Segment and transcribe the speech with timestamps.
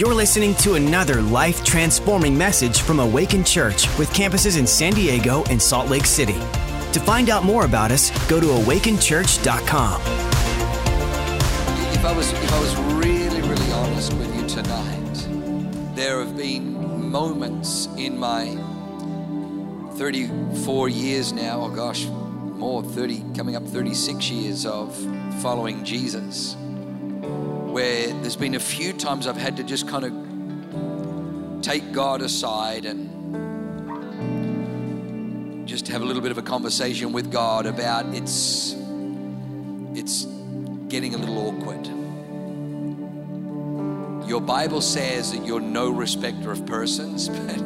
[0.00, 5.44] You're listening to another life transforming message from Awaken Church with campuses in San Diego
[5.50, 6.40] and Salt Lake City.
[6.92, 10.00] To find out more about us, go to awakenchurch.com.
[11.92, 12.74] If I was if I was
[13.04, 18.56] really really honest with you tonight, there have been moments in my
[19.98, 24.96] 34 years now, oh gosh, more 30 coming up 36 years of
[25.42, 26.56] following Jesus
[27.70, 32.84] where there's been a few times I've had to just kind of take God aside
[32.84, 33.08] and
[35.68, 38.74] just have a little bit of a conversation with God about it's
[39.94, 40.24] it's
[40.88, 41.86] getting a little awkward.
[44.28, 47.62] Your Bible says that you're no respecter of persons, but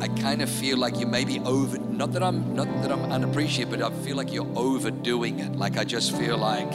[0.00, 3.12] I kind of feel like you may be over not that I'm not that I'm
[3.12, 5.56] unappreciative, but I feel like you're overdoing it.
[5.56, 6.72] Like I just feel like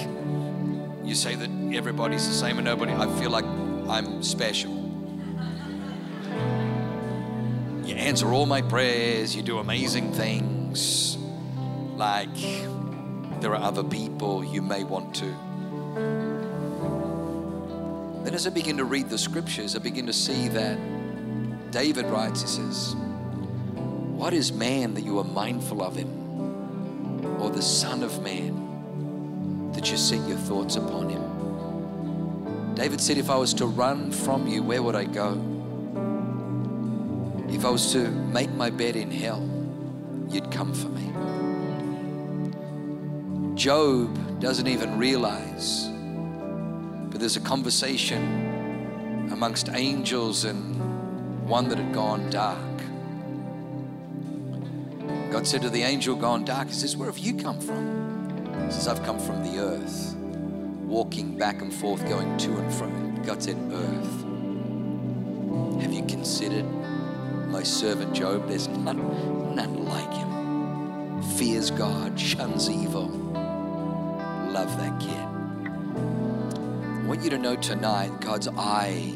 [1.05, 4.71] you say that everybody's the same and nobody, I feel like I'm special.
[7.85, 11.17] You answer all my prayers, you do amazing things.
[11.95, 12.35] Like
[13.39, 15.35] there are other people you may want to.
[18.23, 20.79] Then, as I begin to read the scriptures, I begin to see that
[21.71, 26.09] David writes, he says, What is man that you are mindful of him?
[27.39, 28.54] Or the Son of Man
[29.75, 32.73] that you set your thoughts upon him.
[32.75, 35.33] David said, If I was to run from you, where would I go?
[37.49, 39.47] If I was to make my bed in hell,
[40.29, 41.11] you'd come for me.
[43.55, 45.87] Job doesn't even realize,
[47.09, 50.75] but there's a conversation amongst angels and
[51.47, 52.59] one that had gone dark.
[55.31, 58.04] God said to the angel, Gone dark, He says, Where have you come from?
[58.71, 62.89] Says, I've come from the earth, walking back and forth, going to and fro.
[63.25, 64.21] God said, Earth.
[65.81, 66.65] Have you considered
[67.47, 68.47] my servant Job?
[68.47, 71.21] There's none, none like him.
[71.37, 73.07] Fears God, shuns evil.
[74.51, 75.25] Love that kid.
[77.03, 79.13] I want you to know tonight God's eye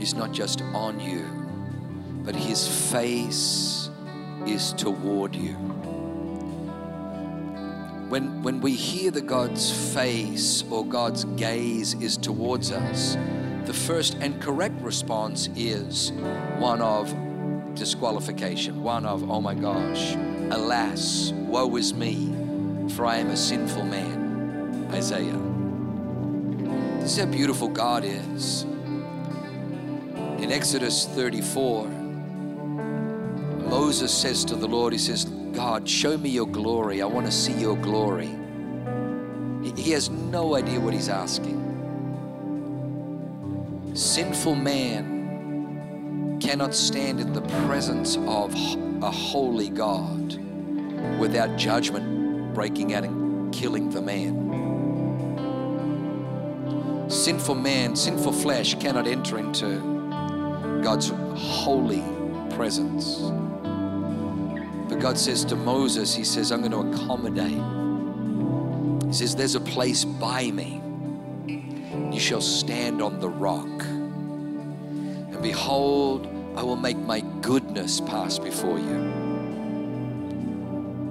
[0.00, 1.26] is not just on you,
[2.24, 3.90] but his face
[4.46, 5.77] is toward you
[8.08, 13.16] when, when we hear that God's face or God's gaze is towards us,
[13.64, 16.12] the first and correct response is
[16.56, 17.14] one of
[17.74, 20.14] disqualification, one of, oh my gosh,
[20.50, 22.34] alas, woe is me,
[22.94, 24.88] for I am a sinful man.
[24.90, 25.38] Isaiah.
[27.00, 28.62] This is how beautiful God is.
[30.38, 31.86] In Exodus 34,
[33.68, 37.02] Moses says to the Lord, He says, God, show me your glory.
[37.02, 38.30] I want to see your glory.
[39.76, 41.64] He has no idea what he's asking.
[43.94, 48.54] Sinful man cannot stand in the presence of
[49.02, 50.38] a holy God
[51.18, 54.46] without judgment breaking out and killing the man.
[57.08, 59.80] Sinful man, sinful flesh cannot enter into
[60.82, 62.02] God's holy
[62.50, 63.20] presence.
[65.00, 67.62] God says to Moses, He says, I'm going to accommodate.
[69.06, 70.82] He says, There's a place by me.
[72.12, 73.84] You shall stand on the rock.
[73.84, 76.26] And behold,
[76.56, 78.96] I will make my goodness pass before you.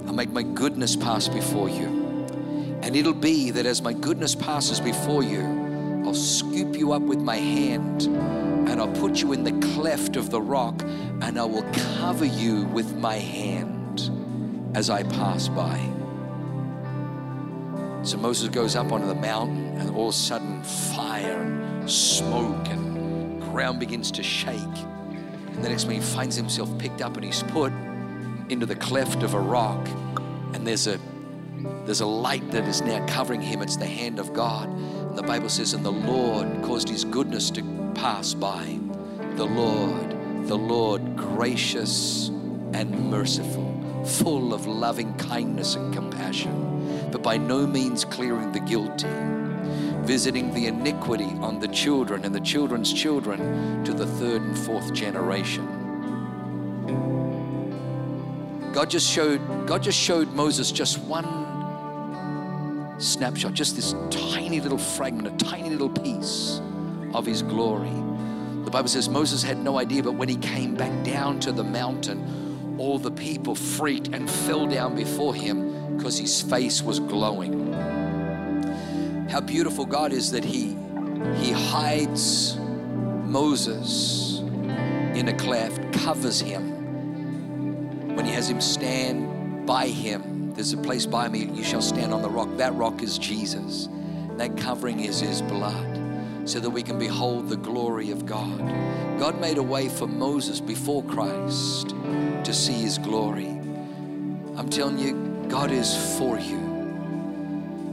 [0.06, 2.26] I'll make my goodness pass before you.
[2.82, 7.20] And it'll be that as my goodness passes before you, I'll scoop you up with
[7.20, 10.82] my hand and I'll put you in the cleft of the rock
[11.22, 11.66] and I will
[12.00, 13.77] cover you with my hand
[14.78, 15.80] as I pass by.
[18.04, 22.68] So Moses goes up onto the mountain, and all of a sudden, fire and smoke
[22.68, 24.54] and ground begins to shake.
[24.54, 27.74] And the next minute, he finds himself picked up and he's put
[28.50, 29.88] into the cleft of a rock,
[30.54, 31.00] and there's a
[31.86, 33.64] there's a light that is now covering him.
[33.64, 34.70] It's the hand of God.
[34.70, 37.64] And the Bible says, and the Lord caused his goodness to
[37.96, 38.78] pass by.
[39.38, 40.18] The Lord
[40.48, 42.30] the Lord gracious
[42.74, 43.67] and merciful,
[44.08, 49.08] full of loving kindness and compassion, but by no means clearing the guilty,
[50.06, 54.94] visiting the iniquity on the children and the children's children to the third and fourth
[54.94, 55.66] generation.
[58.74, 61.26] God just showed God just showed Moses just one
[63.00, 66.62] snapshot, just this tiny little fragment, a tiny little piece
[67.14, 67.92] of his glory.
[68.64, 71.64] The Bible says Moses had no idea, but when he came back down to the
[71.64, 72.47] mountain,
[72.78, 77.74] all the people freaked and fell down before him because his face was glowing.
[79.30, 80.76] How beautiful God is that he
[81.38, 82.58] he hides
[83.26, 84.40] Moses
[85.16, 88.16] in a cleft, covers him.
[88.16, 92.14] When he has him stand by him, there's a place by me, you shall stand
[92.14, 92.50] on the rock.
[92.58, 93.90] That rock is Jesus.
[94.38, 96.07] That covering is his blood
[96.48, 98.60] so that we can behold the glory of God.
[99.20, 101.90] God made a way for Moses before Christ
[102.44, 103.48] to see his glory.
[104.56, 106.68] I'm telling you, God is for you.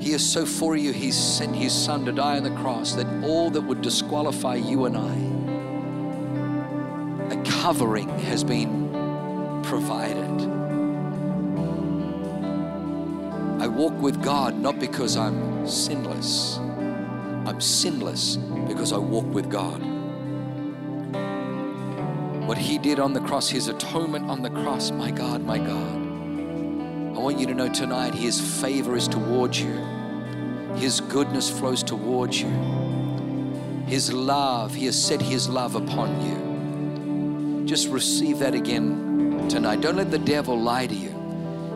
[0.01, 3.07] He is so for you, He sent His Son to die on the cross that
[3.25, 5.15] all that would disqualify you and I,
[7.35, 8.91] a covering has been
[9.63, 10.43] provided.
[13.63, 16.59] I walk with God not because I'm sinless,
[17.47, 18.37] I'm sinless
[18.67, 19.83] because I walk with God.
[22.47, 25.95] What He did on the cross, His atonement on the cross, my God, my God.
[27.17, 29.73] I want you to know tonight His favor is towards you,
[30.77, 32.51] His goodness flows towards you,
[33.87, 37.65] His love, He has set His love upon you.
[37.67, 39.81] Just receive that again tonight.
[39.81, 41.14] Don't let the devil lie to you.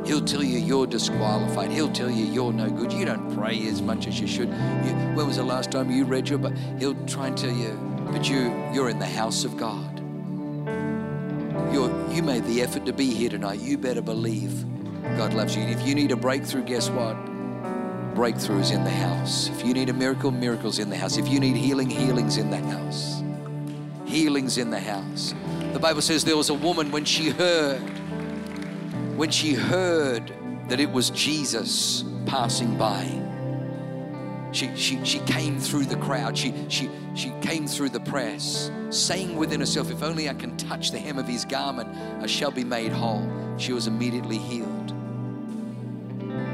[0.08, 1.70] He'll tell you you're disqualified.
[1.70, 2.90] He'll tell you you're no good.
[2.90, 4.48] You don't pray as much as you should.
[4.48, 7.78] You, when was the last time you read your But He'll try and tell you,
[8.10, 9.98] but you, you're in the house of God.
[11.74, 13.60] You're, you made the effort to be here tonight.
[13.60, 14.64] You better believe
[15.18, 15.60] God loves you.
[15.60, 17.14] And if you need a breakthrough, guess what?
[18.14, 19.50] Breakthrough is in the house.
[19.50, 21.18] If you need a miracle, miracles in the house.
[21.18, 23.22] If you need healing, healing's in the house.
[24.06, 25.34] Healing's in the house.
[25.74, 27.82] The Bible says there was a woman when she heard
[29.18, 30.32] when she heard
[30.68, 33.04] that it was Jesus passing by,
[34.52, 36.38] she, she, she came through the crowd.
[36.38, 40.92] She, she, she came through the press, saying within herself, If only I can touch
[40.92, 41.88] the hem of his garment,
[42.22, 43.28] I shall be made whole.
[43.58, 44.94] She was immediately healed.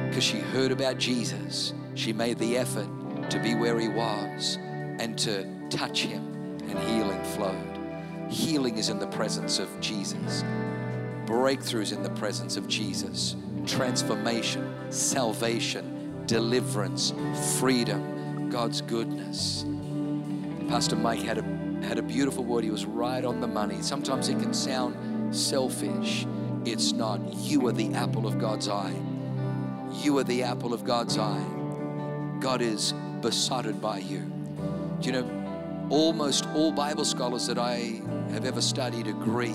[0.09, 2.89] Because she heard about Jesus, she made the effort
[3.29, 4.57] to be where he was
[4.99, 6.23] and to touch him,
[6.63, 8.31] and healing flowed.
[8.31, 10.43] Healing is in the presence of Jesus
[11.27, 13.37] breakthroughs in the presence of Jesus,
[13.67, 17.13] transformation, salvation, deliverance,
[17.59, 19.65] freedom, God's goodness.
[20.69, 21.43] Pastor Mike had a
[21.85, 22.65] had a beautiful word.
[22.65, 23.83] He was right on the money.
[23.83, 26.27] Sometimes it can sound selfish.
[26.65, 27.21] It's not.
[27.35, 28.95] You are the apple of God's eye.
[30.03, 31.45] You are the apple of God's eye.
[32.41, 34.21] God is besotted by you.
[35.01, 38.01] Do you know, almost all Bible scholars that I
[38.31, 39.55] have ever studied agree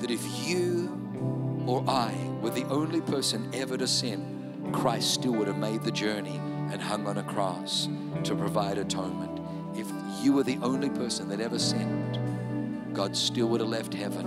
[0.00, 5.48] that if you or I were the only person ever to sin, Christ still would
[5.48, 6.40] have made the journey
[6.70, 7.88] and hung on a cross
[8.24, 9.40] to provide atonement.
[9.76, 9.86] If
[10.22, 12.18] you were the only person that ever sinned,
[12.94, 14.26] God still would have left heaven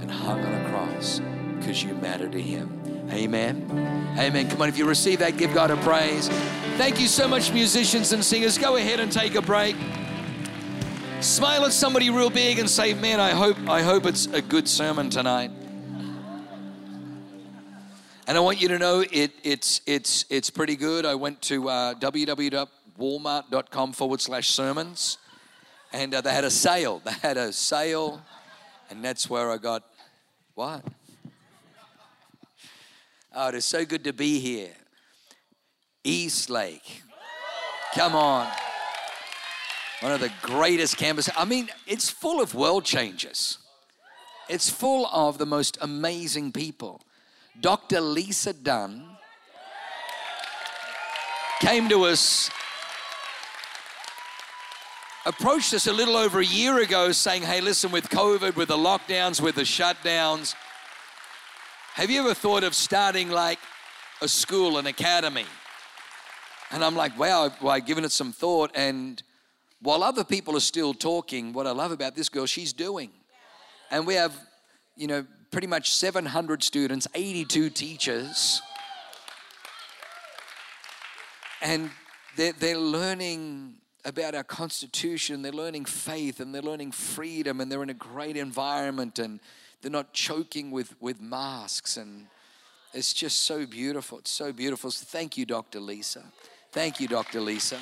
[0.00, 1.20] and hung on a cross
[1.56, 3.08] because you matter to Him.
[3.12, 4.14] Amen.
[4.18, 4.48] Amen.
[4.48, 6.28] Come on, if you receive that, give God a praise.
[6.76, 8.58] Thank you so much, musicians and singers.
[8.58, 9.76] Go ahead and take a break.
[11.22, 14.66] Smile at somebody real big and say, "Man, I hope I hope it's a good
[14.68, 15.52] sermon tonight."
[18.26, 21.06] And I want you to know it, it's it's it's pretty good.
[21.06, 25.18] I went to uh, www.walmart.com forward slash sermons,
[25.92, 27.00] and uh, they had a sale.
[27.04, 28.20] They had a sale,
[28.90, 29.84] and that's where I got
[30.54, 30.84] what?
[33.32, 34.72] Oh, it is so good to be here.
[36.02, 37.02] East Lake.
[37.94, 38.48] Come on
[40.02, 41.30] one of the greatest campuses.
[41.36, 43.58] I mean, it's full of world changers.
[44.48, 47.00] It's full of the most amazing people.
[47.60, 48.00] Dr.
[48.00, 49.04] Lisa Dunn
[51.60, 52.50] came to us,
[55.24, 58.76] approached us a little over a year ago saying, Hey, listen, with COVID, with the
[58.76, 60.56] lockdowns, with the shutdowns,
[61.94, 63.60] have you ever thought of starting like
[64.20, 65.46] a school, an academy?
[66.72, 68.70] And I'm like, wow, well, I've given it some thought.
[68.74, 69.22] And
[69.82, 73.10] while other people are still talking, what I love about this girl, she's doing.
[73.90, 74.34] And we have,
[74.96, 78.62] you know, pretty much 700 students, 82 teachers.
[81.60, 81.90] And
[82.36, 83.74] they're, they're learning
[84.04, 88.36] about our Constitution, they're learning faith, and they're learning freedom, and they're in a great
[88.36, 89.40] environment, and
[89.80, 91.96] they're not choking with, with masks.
[91.96, 92.26] And
[92.94, 94.18] it's just so beautiful.
[94.18, 94.90] It's so beautiful.
[94.90, 95.80] So thank you, Dr.
[95.80, 96.24] Lisa.
[96.72, 97.40] Thank you, Dr.
[97.40, 97.78] Lisa.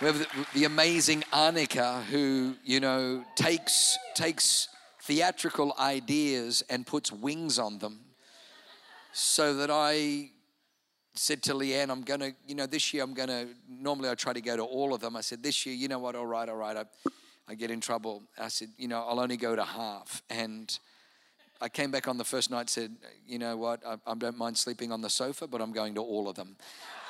[0.00, 4.68] We have the, the amazing Annika who, you know, takes, takes
[5.02, 8.00] theatrical ideas and puts wings on them.
[9.12, 10.30] So that I
[11.14, 14.16] said to Leanne, I'm going to, you know, this year I'm going to, normally I
[14.16, 15.14] try to go to all of them.
[15.14, 16.76] I said, this year, you know what, all right, all right.
[16.76, 16.84] I,
[17.46, 18.24] I get in trouble.
[18.36, 20.22] I said, you know, I'll only go to half.
[20.28, 20.76] And
[21.64, 22.94] I came back on the first night, said,
[23.26, 26.02] you know what, I, I don't mind sleeping on the sofa, but I'm going to
[26.02, 26.56] all of them.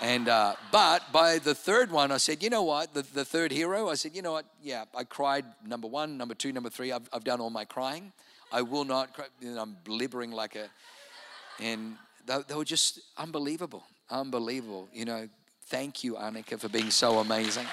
[0.01, 3.51] And uh, but by the third one, I said, you know what, the, the third
[3.51, 6.93] hero, I said, you know what, yeah, I cried number one, number two, number three.
[6.93, 8.13] I've, I've done all my crying.
[8.53, 9.25] I will not cry.
[9.41, 10.69] Know, I'm blibbering like a,
[11.59, 14.89] and they, they were just unbelievable, unbelievable.
[14.93, 15.29] You know,
[15.67, 17.67] thank you, Annika, for being so amazing.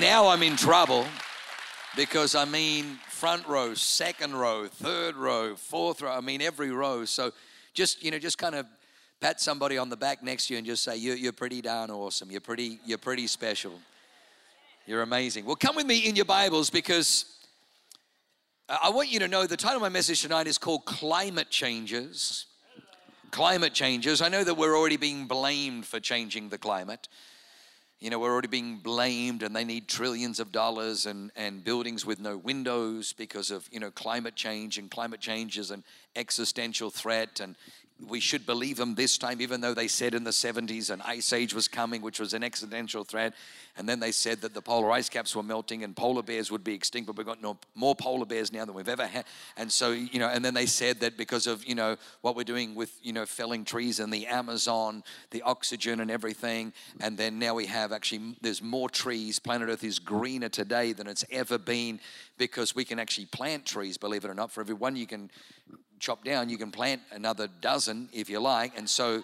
[0.00, 1.06] Now I'm in trouble
[1.96, 7.06] because I mean, front row, second row, third row, fourth row, I mean, every row.
[7.06, 7.32] So
[7.72, 8.66] just, you know, just kind of
[9.20, 11.90] pat somebody on the back next to you and just say, you're, you're pretty darn
[11.90, 12.30] awesome.
[12.30, 13.72] You're pretty, you're pretty special.
[14.86, 15.46] You're amazing.
[15.46, 17.24] Well, come with me in your Bibles because
[18.68, 22.46] I want you to know the title of my message tonight is called Climate Changes.
[23.30, 24.22] Climate Changes.
[24.22, 27.08] I know that we're already being blamed for changing the climate
[28.00, 32.04] you know, we're already being blamed and they need trillions of dollars and, and buildings
[32.04, 35.82] with no windows because of, you know, climate change and climate change is an
[36.14, 37.56] existential threat and
[38.08, 41.32] we should believe them this time, even though they said in the 70s an ice
[41.32, 43.32] age was coming, which was an existential threat.
[43.78, 46.62] And then they said that the polar ice caps were melting and polar bears would
[46.62, 49.24] be extinct, but we've got no, more polar bears now than we've ever had.
[49.56, 52.44] And so, you know, and then they said that because of, you know, what we're
[52.44, 56.74] doing with, you know, felling trees in the Amazon, the oxygen and everything.
[57.00, 59.38] And then now we have actually, there's more trees.
[59.38, 62.00] Planet Earth is greener today than it's ever been
[62.36, 64.52] because we can actually plant trees, believe it or not.
[64.52, 65.30] For every one you can
[65.98, 68.76] chop down, you can plant another dozen if you like.
[68.76, 69.22] And so,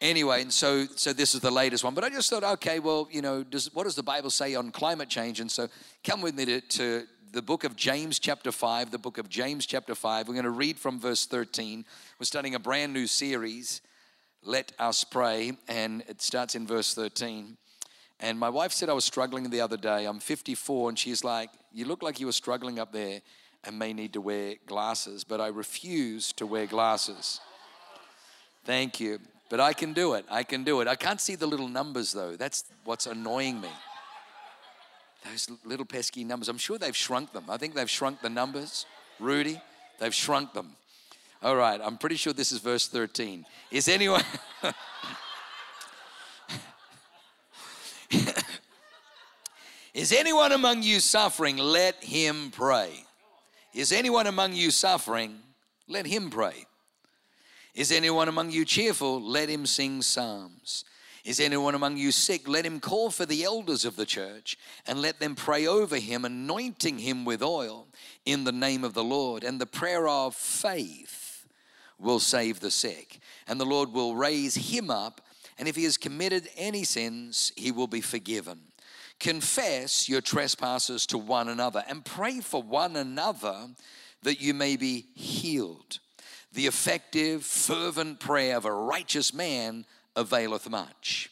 [0.00, 1.94] anyway, and so so this is the latest one.
[1.94, 4.70] But I just thought, okay, well, you know, does what does the Bible say on
[4.70, 5.40] climate change?
[5.40, 5.68] And so,
[6.04, 9.66] come with me to, to the book of James, chapter 5, the book of James,
[9.66, 10.28] chapter 5.
[10.28, 11.84] We're going to read from verse 13.
[12.18, 13.82] We're starting a brand new series,
[14.42, 17.58] Let Us Pray, and it starts in verse 13.
[18.20, 20.06] And my wife said I was struggling the other day.
[20.06, 23.20] I'm 54, and she's like, You look like you were struggling up there
[23.66, 27.40] and may need to wear glasses, but I refuse to wear glasses.
[28.64, 29.18] Thank you.
[29.48, 30.24] But I can do it.
[30.30, 30.88] I can do it.
[30.88, 32.34] I can't see the little numbers though.
[32.36, 33.68] That's what's annoying me.
[35.24, 36.48] Those little pesky numbers.
[36.48, 37.44] I'm sure they've shrunk them.
[37.48, 38.86] I think they've shrunk the numbers.
[39.18, 39.60] Rudy,
[39.98, 40.76] they've shrunk them.
[41.42, 43.44] All right, I'm pretty sure this is verse 13.
[43.70, 44.22] Is anyone.
[49.94, 51.56] is anyone among you suffering?
[51.58, 53.05] Let him pray.
[53.76, 55.38] Is anyone among you suffering?
[55.86, 56.64] Let him pray.
[57.74, 59.20] Is anyone among you cheerful?
[59.20, 60.86] Let him sing psalms.
[61.26, 62.48] Is anyone among you sick?
[62.48, 64.56] Let him call for the elders of the church
[64.86, 67.86] and let them pray over him, anointing him with oil
[68.24, 69.44] in the name of the Lord.
[69.44, 71.46] And the prayer of faith
[71.98, 75.20] will save the sick, and the Lord will raise him up.
[75.58, 78.60] And if he has committed any sins, he will be forgiven.
[79.18, 83.68] Confess your trespasses to one another and pray for one another
[84.22, 85.98] that you may be healed.
[86.52, 91.30] The effective, fervent prayer of a righteous man availeth much.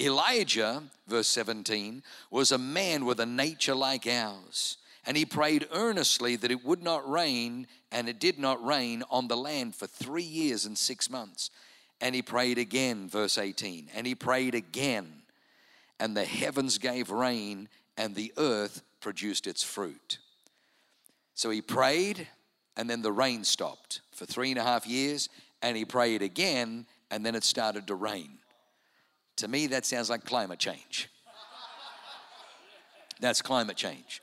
[0.00, 6.36] Elijah, verse 17, was a man with a nature like ours, and he prayed earnestly
[6.36, 10.22] that it would not rain, and it did not rain on the land for three
[10.22, 11.50] years and six months.
[12.00, 15.21] And he prayed again, verse 18, and he prayed again
[16.02, 20.18] and the heavens gave rain, and the earth produced its fruit.
[21.34, 22.26] So he prayed,
[22.76, 25.28] and then the rain stopped for three and a half years,
[25.62, 28.38] and he prayed again, and then it started to rain.
[29.36, 31.08] To me, that sounds like climate change.
[33.20, 34.22] That's climate change.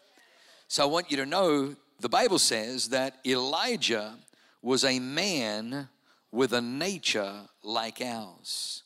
[0.67, 4.15] So I want you to know the Bible says that Elijah
[4.61, 5.87] was a man
[6.29, 8.83] with a nature like ours.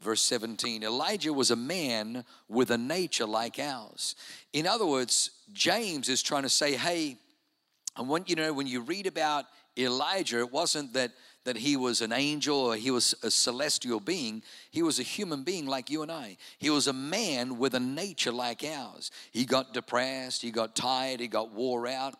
[0.00, 4.14] Verse 17 Elijah was a man with a nature like ours.
[4.52, 7.16] In other words, James is trying to say, hey,
[7.96, 11.12] I want you to know when you read about Elijah, it wasn't that,
[11.44, 14.42] that he was an angel or he was a celestial being.
[14.70, 16.36] He was a human being like you and I.
[16.58, 19.10] He was a man with a nature like ours.
[19.32, 22.14] He got depressed, he got tired, he got wore out,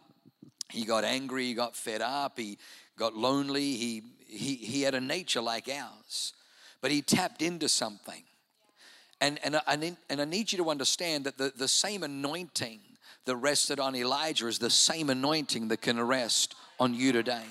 [0.71, 2.59] he got angry, he got fed up, he
[2.97, 6.33] got lonely, he, he, he had a nature like ours
[6.81, 8.23] but he tapped into something.
[9.21, 12.81] And, and, I, and I need you to understand that the, the same anointing
[13.25, 17.45] that rested on Elijah is the same anointing that can rest on you today.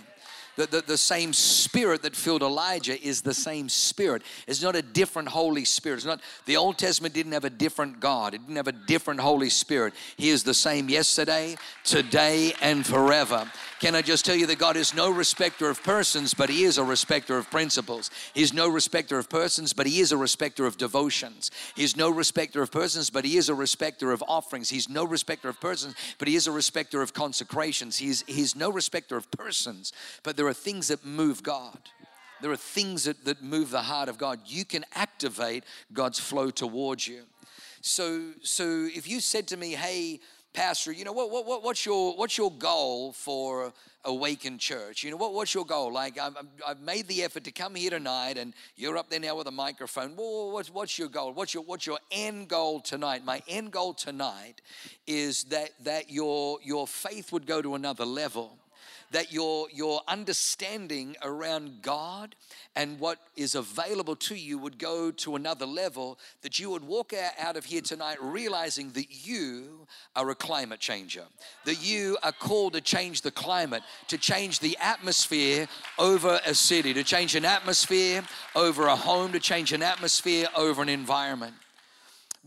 [0.58, 4.24] The, the, the, same spirit that filled Elijah is the same spirit.
[4.48, 5.98] It's not a different Holy Spirit.
[5.98, 8.34] It's not the Old Testament didn't have a different God.
[8.34, 9.94] It didn't have a different Holy Spirit.
[10.18, 13.50] He is the same yesterday, today, and forever.
[13.80, 16.80] Can I just tell you that God is no respecter of persons, but He is
[16.80, 18.10] a respecter of principles.
[18.34, 21.52] He's no respecter of persons, but He is a respecter of devotions.
[21.76, 24.72] He's no respecter of persons, but He is a respecter of offerings.
[24.72, 27.98] He's no respecter of persons, but He is a respecter of consecrations.
[27.98, 31.78] He's, he's no respecter of persons, but there are things that move God.
[32.42, 34.40] There are things that, that move the heart of God.
[34.46, 37.24] You can activate God's flow towards you.
[37.82, 40.20] So, so if you said to me, hey,
[40.54, 43.72] Pastor, you know, what, what, what's, your, what's your goal for
[44.06, 45.04] Awakened Church?
[45.04, 45.94] You know, what, what's your goal?
[45.94, 46.36] Like, I've,
[46.68, 49.52] I've made the effort to come here tonight, and you're up there now with a
[49.52, 50.16] microphone.
[50.16, 51.34] Well, what's, what's your goal?
[51.34, 53.24] What's your, what's your end goal tonight?
[53.24, 54.62] My end goal tonight
[55.06, 58.58] is that, that your, your faith would go to another level
[59.12, 62.36] that your, your understanding around God
[62.76, 67.14] and what is available to you would go to another level, that you would walk
[67.40, 71.24] out of here tonight realizing that you are a climate changer,
[71.66, 76.94] that you are called to change the climate, to change the atmosphere over a city,
[76.94, 78.24] to change an atmosphere
[78.56, 81.54] over a home, to change an atmosphere over an environment.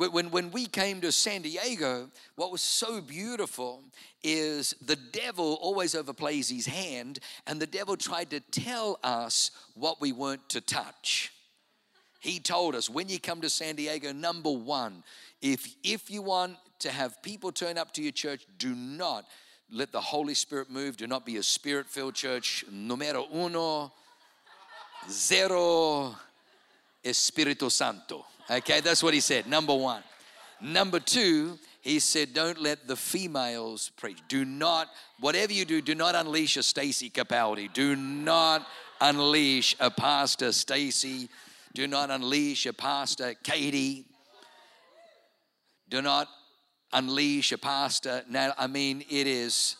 [0.08, 3.82] When, when we came to San Diego, what was so beautiful
[4.22, 10.00] is the devil always overplays his hand, and the devil tried to tell us what
[10.00, 11.32] we weren't to touch.
[12.20, 15.02] He told us when you come to San Diego, number one,
[15.42, 19.26] if, if you want to have people turn up to your church, do not
[19.70, 20.96] let the Holy Spirit move.
[20.96, 22.64] Do not be a spirit filled church.
[22.70, 23.92] Numero uno,
[25.10, 26.14] zero,
[27.04, 28.24] Espíritu Santo.
[28.50, 29.46] Okay, that's what he said.
[29.46, 30.02] Number one.
[30.60, 34.18] Number two, he said, don't let the females preach.
[34.28, 34.88] Do not,
[35.20, 37.72] whatever you do, do not unleash a Stacy Capaldi.
[37.72, 38.66] Do not
[39.00, 41.28] unleash a Pastor Stacy.
[41.72, 44.04] Do not unleash a Pastor Katie.
[45.88, 46.28] Do not
[46.92, 48.22] unleash a pastor.
[48.28, 49.76] Now, I mean, it is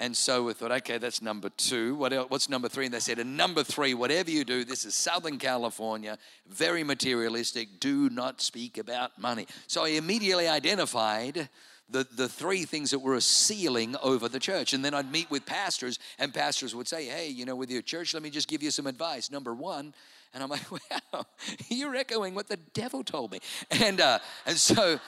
[0.00, 1.94] and so we thought, okay, that's number two.
[1.94, 2.86] What else, what's number three?
[2.86, 7.78] And they said, and number three, whatever you do, this is Southern California, very materialistic,
[7.78, 9.46] do not speak about money.
[9.68, 11.48] So I immediately identified
[11.88, 14.72] the, the three things that were a ceiling over the church.
[14.72, 17.82] And then I'd meet with pastors, and pastors would say, hey, you know, with your
[17.82, 19.30] church, let me just give you some advice.
[19.30, 19.94] Number one,
[20.32, 20.68] and I'm like,
[21.12, 21.24] wow,
[21.68, 23.38] you're echoing what the devil told me.
[23.70, 24.98] And, uh, and so,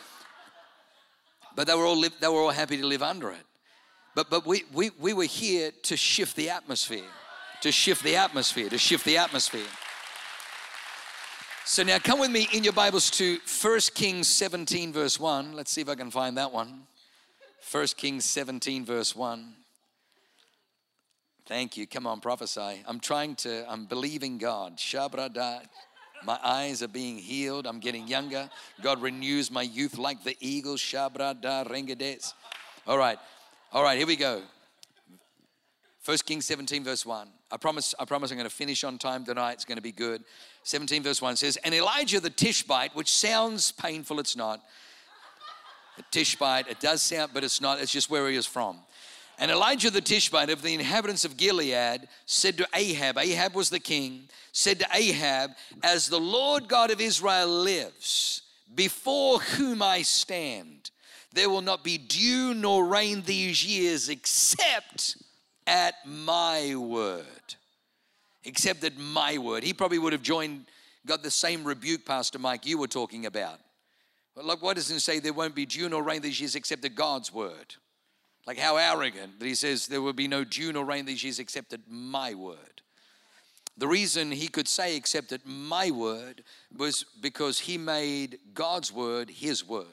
[1.57, 3.45] but they were all, they were all happy to live under it.
[4.17, 7.05] But, but we, we, we were here to shift the atmosphere,
[7.61, 9.69] to shift the atmosphere, to shift the atmosphere.
[11.67, 15.53] So now come with me in your Bibles to 1 Kings 17, verse 1.
[15.53, 16.85] Let's see if I can find that one.
[17.71, 19.53] 1 Kings 17, verse 1.
[21.47, 21.87] Thank you.
[21.87, 22.83] Come on, prophesy.
[22.87, 24.79] I'm trying to, I'm believing God.
[24.79, 25.61] Shabrada.
[26.25, 27.67] My eyes are being healed.
[27.67, 28.49] I'm getting younger.
[28.81, 30.77] God renews my youth like the eagle.
[30.77, 32.33] Shabrada rengades.
[32.87, 33.19] All right.
[33.77, 34.41] All right, here we go.
[36.01, 37.29] First Kings 17, verse 1.
[37.51, 39.53] I promise, I promise I'm going to finish on time tonight.
[39.53, 40.25] It's going to be good.
[40.63, 44.63] 17, verse 1 says, And Elijah the Tishbite, which sounds painful, it's not.
[45.99, 47.79] The Tishbite, it does sound, but it's not.
[47.79, 48.79] It's just where he is from.
[49.39, 53.79] And Elijah the Tishbite of the inhabitants of Gilead said to Ahab, Ahab was the
[53.79, 55.51] king, said to Ahab,
[55.83, 58.41] As the Lord God of Israel lives,
[58.75, 60.91] before whom I stand,
[61.37, 65.19] there will not be dew nor rain these years except
[65.67, 67.55] at my word.
[68.45, 69.63] Except at my word.
[69.63, 70.65] He probably would have joined,
[71.05, 73.61] got the same rebuke, Pastor Mike, you were talking about.
[74.35, 76.85] But like, why doesn't it say there won't be dew nor rain these years except
[76.87, 77.75] at God's word?
[78.47, 81.39] Like, how arrogant that he says there will be no dew nor rain these years
[81.39, 82.81] except at my word.
[83.77, 86.45] The reason he could say except at my word
[86.75, 89.87] was because he made God's word his word.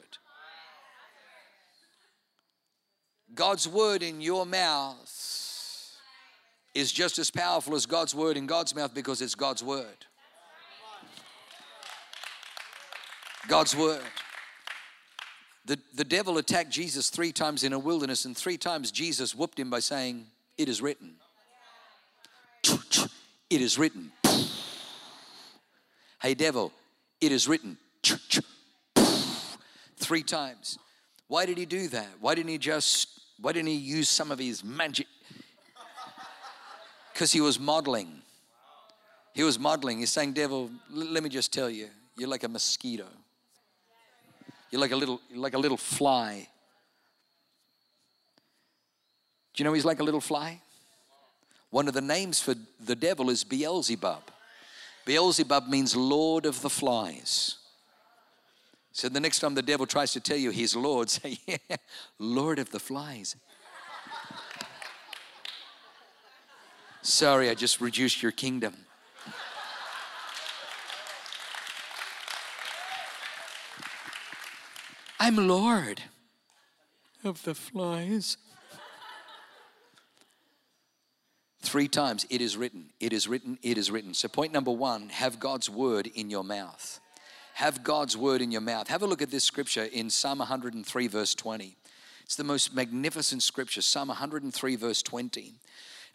[3.34, 5.10] God's word in your mouth
[6.74, 10.06] is just as powerful as God's word in God's mouth because it's God's word.
[13.48, 14.02] God's word.
[15.66, 19.58] The, the devil attacked Jesus three times in a wilderness, and three times Jesus whooped
[19.58, 20.26] him by saying,
[20.58, 21.14] It is written.
[23.50, 24.10] It is written.
[26.20, 26.72] Hey, devil,
[27.20, 27.78] it is written.
[29.96, 30.78] Three times.
[31.28, 32.08] Why did he do that?
[32.20, 35.06] Why didn't he just why didn't he use some of his magic?
[37.12, 38.22] Because he was modeling.
[39.34, 39.98] He was modeling.
[39.98, 43.04] He's saying, Devil, let me just tell you, you're like a mosquito.
[44.70, 46.48] You're like a little, like a little fly.
[49.52, 50.62] Do you know he's like a little fly?
[51.68, 54.22] One of the names for the devil is Beelzebub.
[55.04, 57.56] Beelzebub means Lord of the Flies.
[58.94, 61.76] So the next time the devil tries to tell you he's Lord, say, Yeah,
[62.18, 63.36] Lord of the Flies.
[67.02, 68.74] Sorry, I just reduced your kingdom.
[75.20, 76.02] I'm Lord
[77.24, 78.36] of the flies.
[81.60, 84.14] Three times it is written, it is written, it is written.
[84.14, 87.00] So, point number one have God's word in your mouth.
[87.54, 88.88] Have God's word in your mouth.
[88.88, 91.76] Have a look at this scripture in Psalm 103, verse 20.
[92.24, 95.54] It's the most magnificent scripture, Psalm 103, verse 20.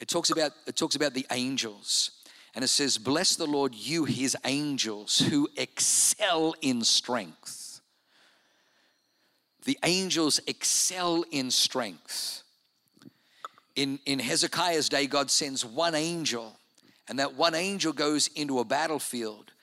[0.01, 2.11] It talks about, it talks about the angels.
[2.55, 7.79] And it says, Bless the Lord, you, his angels, who excel in strength.
[9.63, 12.43] The angels excel in strength.
[13.77, 16.57] In, in Hezekiah's day, God sends one angel,
[17.07, 19.53] and that one angel goes into a battlefield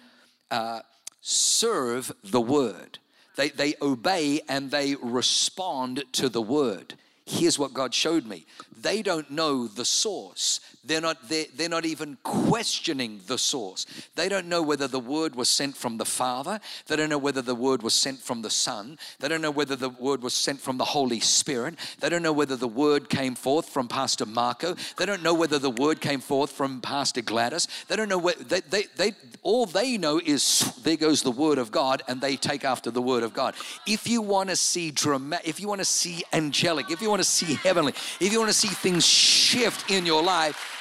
[0.51, 0.81] uh,
[1.21, 2.99] serve the word.
[3.37, 6.95] They, they obey and they respond to the word
[7.27, 8.45] here's what God showed me.
[8.81, 10.59] They don't know the source.
[10.87, 13.85] They're not, they're, they're not even questioning the source.
[14.15, 16.61] They don't know whether the word was sent from the Father.
[16.87, 18.97] They don't know whether the word was sent from the Son.
[19.19, 21.75] They don't know whether the word was sent from the Holy Spirit.
[21.99, 24.75] They don't know whether the word came forth from Pastor Marco.
[24.97, 27.67] They don't know whether the word came forth from Pastor Gladys.
[27.89, 29.11] They don't know what they, they, they
[29.43, 33.01] all they know is there goes the word of God and they take after the
[33.01, 33.55] word of God.
[33.85, 37.21] If you want to see dramatic, if you want to see angelic, if you want
[37.21, 40.76] to see heavenly, if you want to see things shift in your life,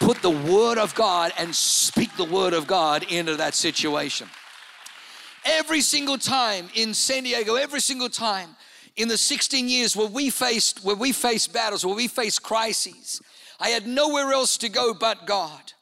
[0.00, 4.28] put the Word of God and speak the Word of God into that situation.
[5.44, 8.56] Every single time in San Diego, every single time
[8.96, 13.20] in the 16 years where we faced where we faced battles, where we faced crises,
[13.60, 15.72] I had nowhere else to go but God.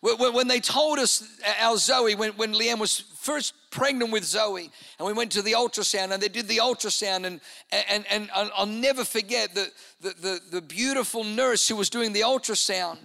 [0.00, 4.68] When they told us, uh, our Zoe, when, when Leanne was first pregnant with Zoe,
[4.98, 8.66] and we went to the ultrasound, and they did the ultrasound, and, and, and I'll
[8.66, 12.98] never forget the, the, the, the beautiful nurse who was doing the ultrasound.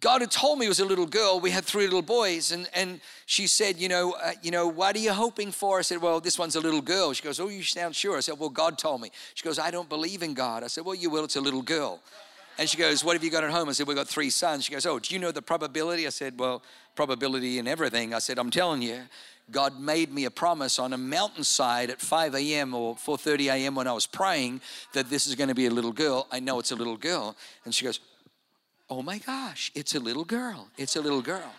[0.00, 1.40] God had told me it was a little girl.
[1.40, 4.94] We had three little boys, and, and she said, you know, uh, you know, what
[4.94, 5.78] are you hoping for?
[5.78, 7.12] I said, well, this one's a little girl.
[7.12, 8.16] She goes, oh, you sound sure.
[8.16, 9.10] I said, well, God told me.
[9.34, 10.62] She goes, I don't believe in God.
[10.62, 11.24] I said, well, you will.
[11.24, 12.00] It's a little girl.
[12.58, 13.68] And she goes, What have you got at home?
[13.68, 14.64] I said, We've got three sons.
[14.64, 16.08] She goes, Oh, do you know the probability?
[16.08, 16.60] I said, Well,
[16.96, 18.12] probability in everything.
[18.12, 18.98] I said, I'm telling you,
[19.50, 22.74] God made me a promise on a mountainside at 5 a.m.
[22.74, 23.74] or 4:30 a.m.
[23.76, 24.60] when I was praying
[24.92, 26.26] that this is going to be a little girl.
[26.30, 27.36] I know it's a little girl.
[27.64, 28.00] And she goes,
[28.90, 30.68] Oh my gosh, it's a little girl.
[30.78, 31.52] It's a little girl.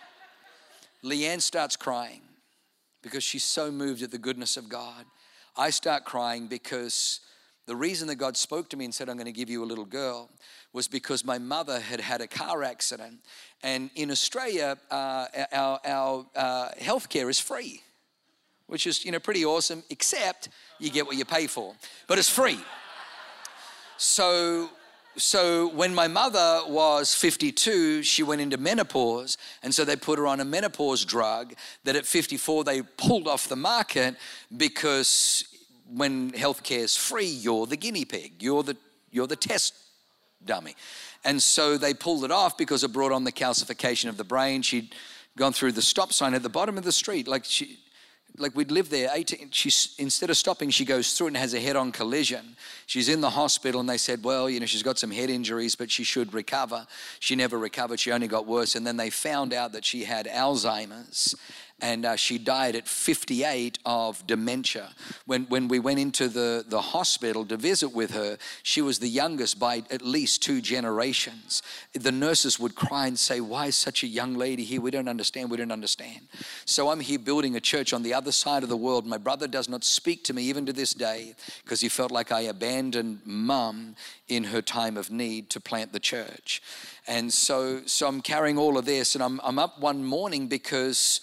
[1.04, 2.22] Leanne starts crying
[3.02, 5.04] because she's so moved at the goodness of God.
[5.56, 7.20] I start crying because
[7.66, 9.66] the reason that God spoke to me and said, I'm going to give you a
[9.66, 10.28] little girl
[10.72, 13.20] was because my mother had had a car accident.
[13.62, 17.82] And in Australia, uh, our, our uh, healthcare is free,
[18.66, 21.74] which is, you know, pretty awesome, except you get what you pay for.
[22.08, 22.58] But it's free.
[23.98, 24.70] So
[25.16, 30.26] so when my mother was 52 she went into menopause and so they put her
[30.26, 34.16] on a menopause drug that at 54 they pulled off the market
[34.56, 35.44] because
[35.92, 38.76] when healthcare is free you're the guinea pig you're the
[39.10, 39.74] you're the test
[40.44, 40.74] dummy.
[41.24, 44.62] And so they pulled it off because it brought on the calcification of the brain.
[44.62, 44.94] She'd
[45.36, 47.28] gone through the stop sign at the bottom of the street.
[47.28, 47.78] Like she,
[48.38, 51.60] like we'd lived there 18 she's instead of stopping she goes through and has a
[51.60, 52.56] head-on collision.
[52.86, 55.76] She's in the hospital and they said well you know she's got some head injuries
[55.76, 56.86] but she should recover.
[57.18, 58.00] She never recovered.
[58.00, 58.74] She only got worse.
[58.74, 61.34] And then they found out that she had alzheimer's
[61.82, 64.90] and uh, she died at 58 of dementia.
[65.26, 69.08] When, when we went into the, the hospital to visit with her, she was the
[69.08, 71.62] youngest by at least two generations.
[71.92, 74.80] The nurses would cry and say, Why is such a young lady here?
[74.80, 76.20] We don't understand, we don't understand.
[76.64, 79.06] So I'm here building a church on the other side of the world.
[79.06, 82.32] My brother does not speak to me even to this day because he felt like
[82.32, 83.96] I abandoned mum
[84.28, 86.62] in her time of need to plant the church.
[87.06, 91.20] And so, so I'm carrying all of this, and I'm, I'm up one morning because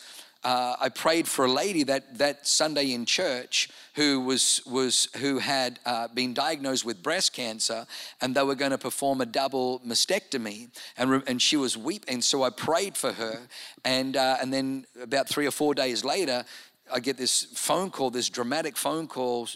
[0.48, 5.40] uh, I prayed for a lady that, that Sunday in church who was, was who
[5.40, 7.86] had uh, been diagnosed with breast cancer,
[8.22, 12.22] and they were going to perform a double mastectomy, and, and she was weeping.
[12.22, 13.42] So I prayed for her,
[13.84, 16.46] and uh, and then about three or four days later,
[16.94, 19.50] I get this phone call, this dramatic phone call.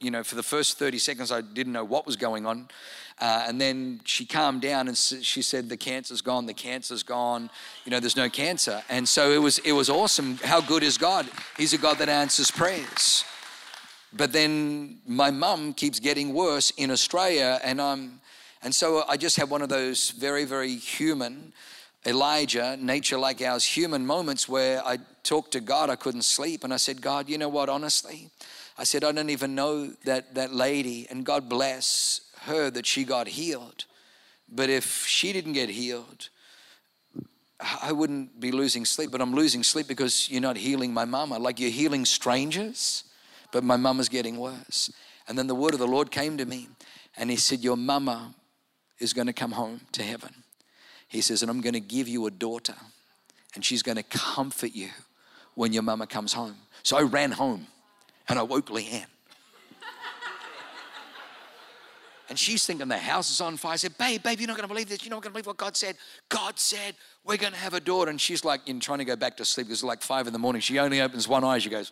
[0.00, 2.68] You know, for the first 30 seconds, I didn't know what was going on.
[3.20, 6.46] Uh, and then she calmed down and she said, "The cancer's gone.
[6.46, 7.50] The cancer's gone.
[7.84, 9.58] You know, there's no cancer." And so it was.
[9.58, 10.36] It was awesome.
[10.44, 11.28] How good is God?
[11.56, 13.24] He's a God that answers prayers.
[14.12, 18.20] But then my mum keeps getting worse in Australia, and I'm,
[18.62, 21.52] and so I just had one of those very, very human.
[22.06, 26.72] Elijah, nature like ours, human moments where I talked to God, I couldn't sleep, and
[26.72, 28.30] I said, God, you know what, honestly,
[28.78, 33.04] I said, I don't even know that, that lady, and God bless her that she
[33.04, 33.84] got healed.
[34.48, 36.28] But if she didn't get healed,
[37.82, 41.38] I wouldn't be losing sleep, but I'm losing sleep because you're not healing my mama.
[41.38, 43.04] Like you're healing strangers,
[43.52, 44.90] but my mama's getting worse.
[45.26, 46.68] And then the word of the Lord came to me,
[47.16, 48.34] and He said, Your mama
[48.98, 50.44] is going to come home to heaven.
[51.08, 52.76] He says, And I'm going to give you a daughter,
[53.54, 54.90] and she's going to comfort you
[55.54, 56.56] when your mama comes home.
[56.84, 57.66] So I ran home
[58.28, 59.06] and I woke Leanne.
[62.28, 63.72] And she's thinking the house is on fire.
[63.72, 65.02] I said, Babe, babe, you're not going to believe this.
[65.02, 65.96] You're not going to believe what God said.
[66.28, 68.10] God said, We're going to have a daughter.
[68.10, 69.68] And she's like, in trying to go back to sleep.
[69.70, 70.60] It's like five in the morning.
[70.60, 71.58] She only opens one eye.
[71.58, 71.90] She goes,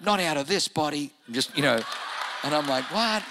[0.00, 1.12] Not out of this body.
[1.30, 1.80] Just, you know.
[2.42, 3.22] And I'm like, What?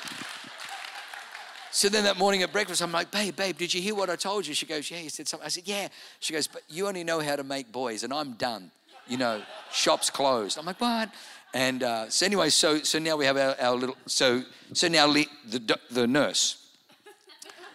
[1.72, 4.16] So then that morning at breakfast, I'm like, Babe, babe, did you hear what I
[4.16, 4.54] told you?
[4.54, 5.46] She goes, Yeah, you said something.
[5.46, 5.90] I said, Yeah.
[6.22, 8.72] She goes, But you only know how to make boys, and I'm done.
[9.08, 10.58] You know, shop's closed.
[10.58, 11.10] I'm like, What?
[11.54, 15.12] And uh, so anyway, so so now we have our, our little so so now
[15.12, 16.64] the the nurse.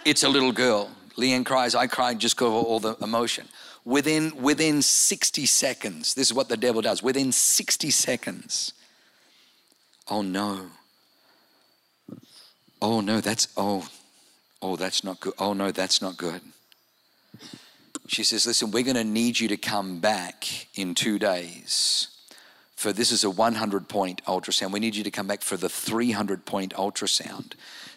[0.04, 0.90] It's a little girl.
[1.16, 1.74] Leanne cries.
[1.74, 3.48] I cried just because of all the emotion.
[3.84, 7.02] Within within 60 seconds, this is what the devil does.
[7.02, 8.72] Within 60 seconds,
[10.08, 10.66] oh no.
[12.80, 13.88] Oh no, that's oh
[14.60, 15.34] oh that's not good.
[15.38, 16.40] Oh no, that's not good.
[18.06, 22.11] She says, "Listen, we're going to need you to come back in 2 days."
[22.82, 24.72] For this is a 100 point ultrasound.
[24.72, 27.52] We need you to come back for the 300 point ultrasound.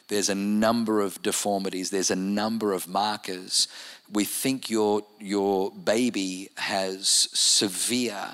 [0.08, 3.68] There's a number of deformities, there's a number of markers.
[4.14, 8.34] We think your, your baby has severe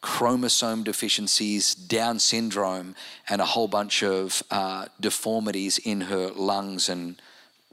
[0.00, 2.96] chromosome deficiencies, Down syndrome,
[3.28, 7.22] and a whole bunch of uh, deformities in her lungs and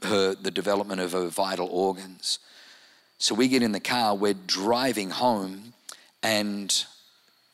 [0.04, 2.38] her, the development of her vital organs.
[3.18, 5.74] So we get in the car, we're driving home,
[6.22, 6.84] and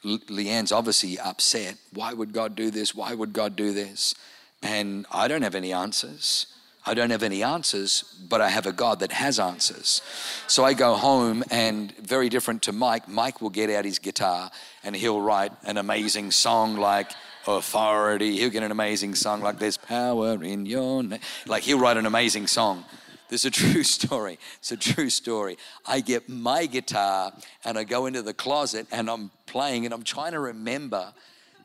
[0.05, 1.77] Leanne's obviously upset.
[1.93, 2.95] Why would God do this?
[2.95, 4.15] Why would God do this?
[4.63, 6.47] And I don't have any answers.
[6.87, 10.01] I don't have any answers, but I have a God that has answers.
[10.47, 14.51] So I go home, and very different to Mike, Mike will get out his guitar
[14.83, 17.11] and he'll write an amazing song like
[17.47, 18.37] Authority.
[18.37, 21.21] He'll get an amazing song like There's Power in Your Name.
[21.47, 22.85] Like he'll write an amazing song.
[23.31, 24.39] This is a true story.
[24.59, 25.57] It's a true story.
[25.87, 27.33] I get my guitar
[27.65, 31.13] and I go into the closet and I'm playing and I'm trying to remember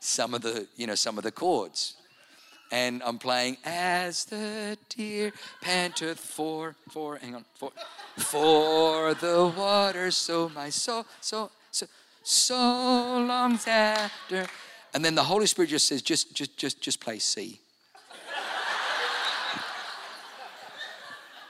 [0.00, 1.94] some of the, you know, some of the chords.
[2.72, 7.70] And I'm playing as the deer panteth for, for, hang on, for,
[8.16, 11.86] for the water, so my soul, so, so,
[12.24, 14.46] so longs after.
[14.94, 17.60] And then the Holy Spirit just says, just, just, just, just play C.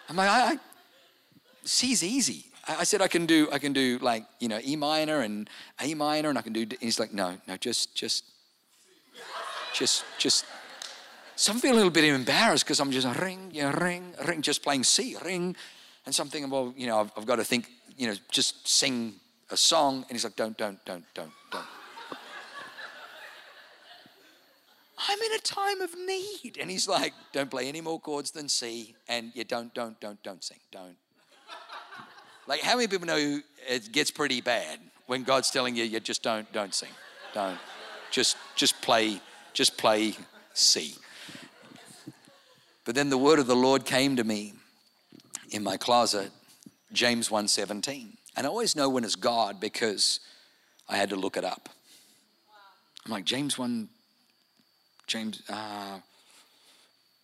[0.09, 0.59] I'm like, I, I
[1.65, 2.47] C's easy.
[2.67, 5.49] I, I, said I can do, I can do like, you know, E minor and
[5.81, 6.63] A minor, and I can do.
[6.63, 8.25] And he's like, no, no, just, just,
[9.75, 10.45] just, just.
[11.35, 14.63] So I'm feeling a little bit embarrassed because I'm just ring, yeah, ring, ring, just
[14.63, 15.55] playing C, ring,
[16.07, 16.49] and something.
[16.49, 19.15] Well, you know, I've, I've got to think, you know, just sing
[19.51, 19.97] a song.
[19.97, 21.65] And he's like, don't, don't, don't, don't, don't.
[24.99, 26.59] I'm in a time of need.
[26.61, 30.23] And he's like, don't play any more chords than C, and you don't, don't, don't,
[30.23, 30.59] don't sing.
[30.73, 30.97] Don't.
[32.47, 36.23] Like, how many people know it gets pretty bad when God's telling you, you just
[36.23, 36.91] don't, don't sing.
[37.35, 37.59] Don't.
[38.11, 39.21] Just, just play,
[39.53, 40.15] just play
[40.55, 40.95] C.
[42.85, 44.55] But then the word of the Lord came to me
[45.51, 46.31] in my closet,
[46.93, 48.17] James 1:17.
[48.37, 50.21] And I always know when it's God because
[50.89, 51.69] I had to look it up.
[53.05, 53.89] I'm like, James 1,
[55.07, 55.99] James, uh,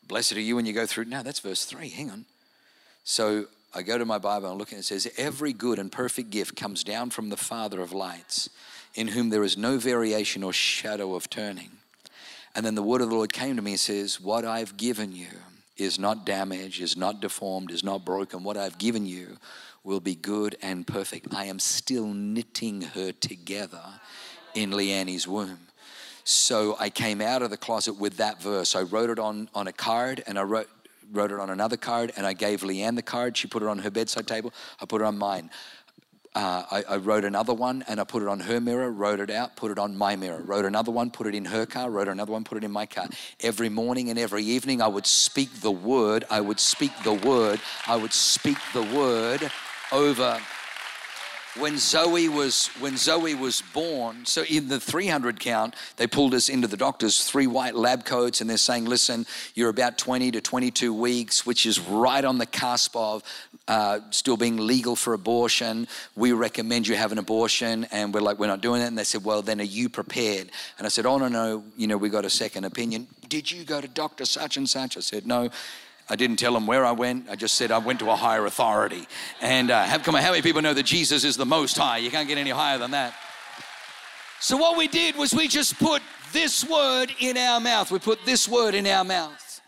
[0.06, 1.06] blessed are you when you go through.
[1.06, 1.88] No, that's verse 3.
[1.88, 2.24] Hang on.
[3.04, 6.30] So I go to my Bible and look and it says, Every good and perfect
[6.30, 8.50] gift comes down from the Father of lights,
[8.94, 11.70] in whom there is no variation or shadow of turning.
[12.54, 15.12] And then the word of the Lord came to me and says, What I've given
[15.12, 15.30] you
[15.76, 18.44] is not damaged, is not deformed, is not broken.
[18.44, 19.38] What I've given you
[19.84, 21.34] will be good and perfect.
[21.34, 23.82] I am still knitting her together
[24.54, 25.58] in Leanne's womb.
[26.24, 28.74] So I came out of the closet with that verse.
[28.74, 30.68] I wrote it on, on a card and I wrote,
[31.10, 33.36] wrote it on another card and I gave Leanne the card.
[33.36, 34.52] She put it on her bedside table.
[34.80, 35.50] I put it on mine
[36.34, 39.30] uh, I, I, wrote another one and I put it on her mirror, wrote it
[39.30, 40.40] out, put it on my mirror.
[40.40, 42.86] Wrote another one, put it in her car, wrote another one, put it in my
[42.86, 43.06] car.
[43.40, 47.60] Every morning and every evening, I would speak the word, I would speak the word,
[47.86, 49.50] I would speak the word
[49.92, 50.40] over
[51.58, 56.48] when Zoe was when Zoe was born, so in the 300 count, they pulled us
[56.48, 60.40] into the doctors, three white lab coats, and they're saying, "Listen, you're about 20 to
[60.40, 63.22] 22 weeks, which is right on the cusp of
[63.68, 65.86] uh, still being legal for abortion.
[66.16, 69.04] We recommend you have an abortion." And we're like, "We're not doing it." And they
[69.04, 72.08] said, "Well, then are you prepared?" And I said, "Oh no, no, you know, we
[72.08, 73.08] got a second opinion.
[73.28, 75.50] Did you go to Doctor such and such?" I said, "No."
[76.08, 77.28] I didn't tell them where I went.
[77.30, 79.06] I just said I went to a higher authority.
[79.40, 81.98] And uh, how, come on, how many people know that Jesus is the most high?
[81.98, 83.14] You can't get any higher than that.
[84.40, 87.90] So what we did was we just put this word in our mouth.
[87.90, 89.60] We put this word in our mouth.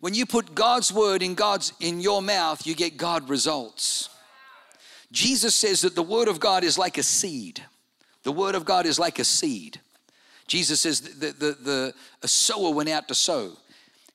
[0.00, 4.10] When you put God's word in God's in your mouth, you get God results.
[5.10, 7.62] Jesus says that the word of God is like a seed.
[8.22, 9.80] The word of God is like a seed.
[10.46, 13.56] Jesus says the, the, the, a sower went out to sow.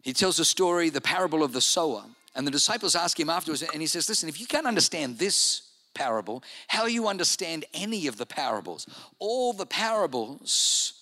[0.01, 2.03] He tells the story, the parable of the sower.
[2.35, 5.63] And the disciples ask him afterwards, and he says, Listen, if you can't understand this
[5.93, 8.87] parable, how you understand any of the parables?
[9.19, 10.93] All the parables,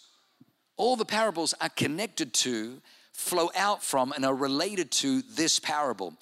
[0.75, 2.81] all the parables are connected to,
[3.13, 6.15] flow out from, and are related to this parable.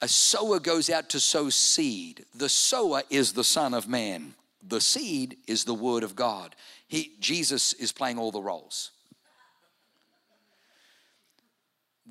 [0.00, 2.24] A sower goes out to sow seed.
[2.34, 4.34] The sower is the Son of Man.
[4.66, 6.56] The seed is the Word of God.
[6.88, 8.90] He, Jesus is playing all the roles.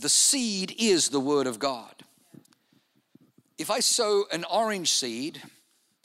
[0.01, 1.93] The seed is the Word of God.
[3.59, 5.43] If I sow an orange seed,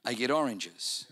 [0.04, 1.06] I get oranges.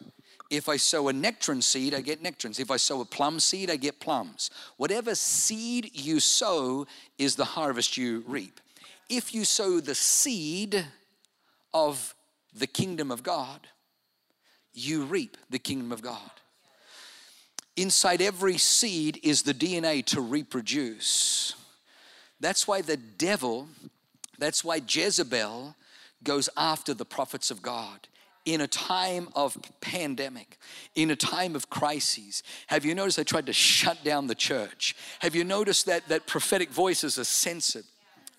[0.50, 2.60] If I sow a nectarine seed, I get nectarines.
[2.60, 4.50] If I sow a plum seed, I get plums.
[4.76, 8.60] Whatever seed you sow is the harvest you reap.
[9.08, 10.84] If you sow the seed
[11.72, 12.14] of
[12.54, 13.66] the kingdom of God,
[14.74, 16.30] you reap the kingdom of God.
[17.78, 21.54] Inside every seed is the DNA to reproduce.
[22.44, 23.68] That's why the devil,
[24.38, 25.74] that's why Jezebel
[26.22, 28.06] goes after the prophets of God
[28.44, 30.58] in a time of pandemic,
[30.94, 32.42] in a time of crises.
[32.66, 34.94] Have you noticed they tried to shut down the church?
[35.20, 37.86] Have you noticed that, that prophetic voices are censored?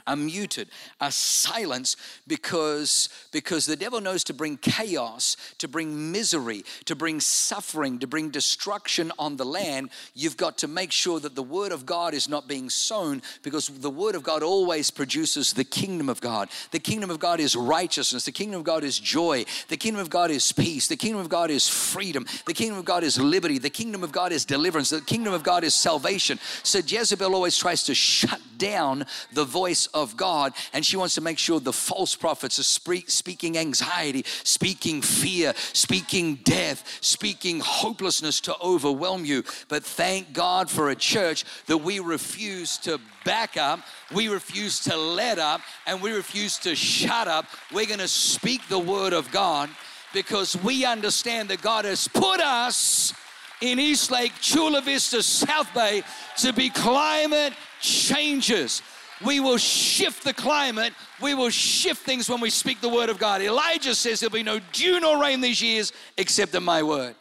[0.08, 0.70] Are muted,
[1.02, 7.20] are silenced because, because the devil knows to bring chaos, to bring misery, to bring
[7.20, 9.90] suffering, to bring destruction on the land.
[10.14, 13.68] You've got to make sure that the word of God is not being sown because
[13.68, 16.50] the word of God always produces the kingdom of God.
[16.72, 20.10] The kingdom of God is righteousness, the kingdom of God is joy, the kingdom of
[20.10, 23.58] God is peace, the kingdom of God is freedom, the kingdom of God is liberty,
[23.58, 26.40] the kingdom of God is deliverance, the kingdom of God is salvation.
[26.64, 31.22] So Jezebel always tries to shut down the voice of God, and she wants to
[31.22, 38.56] make sure the false prophets are speaking anxiety, speaking fear, speaking death, speaking hopelessness to
[38.62, 39.44] overwhelm you.
[39.70, 43.80] But thank God for a church that we refuse to back up,
[44.14, 47.46] we refuse to let up, and we refuse to shut up.
[47.74, 49.70] We're going to speak the word of God
[50.14, 53.14] because we understand that God has put us
[53.62, 56.04] in Eastlake, Chula Vista, South Bay
[56.38, 58.82] to be climate changers.
[59.24, 60.94] We will shift the climate.
[61.22, 63.42] We will shift things when we speak the word of God.
[63.42, 67.16] Elijah says there'll be no dew nor rain these years except in my word.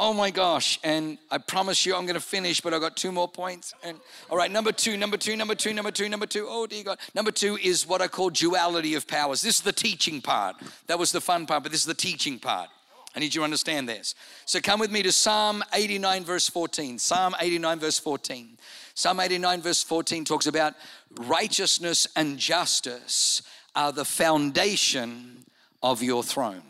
[0.00, 0.78] Oh my gosh.
[0.84, 3.74] And I promise you I'm going to finish, but I've got two more points.
[3.82, 3.98] And
[4.30, 6.46] all right, number two, number two, number two, number two, number two.
[6.48, 6.98] Oh, dear God.
[7.14, 9.42] Number two is what I call duality of powers.
[9.42, 10.56] This is the teaching part.
[10.86, 12.70] That was the fun part, but this is the teaching part.
[13.16, 14.14] I need you to understand this.
[14.44, 16.98] So come with me to Psalm 89, verse 14.
[17.00, 18.56] Psalm 89, verse 14.
[18.94, 20.74] Psalm 89, verse 14 talks about
[21.16, 23.42] righteousness and justice
[23.74, 25.44] are the foundation
[25.82, 26.62] of your throne.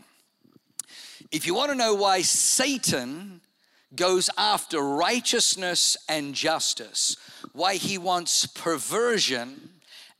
[1.31, 3.41] If you want to know why Satan
[3.95, 7.17] goes after righteousness and justice,
[7.53, 9.71] why he wants perversion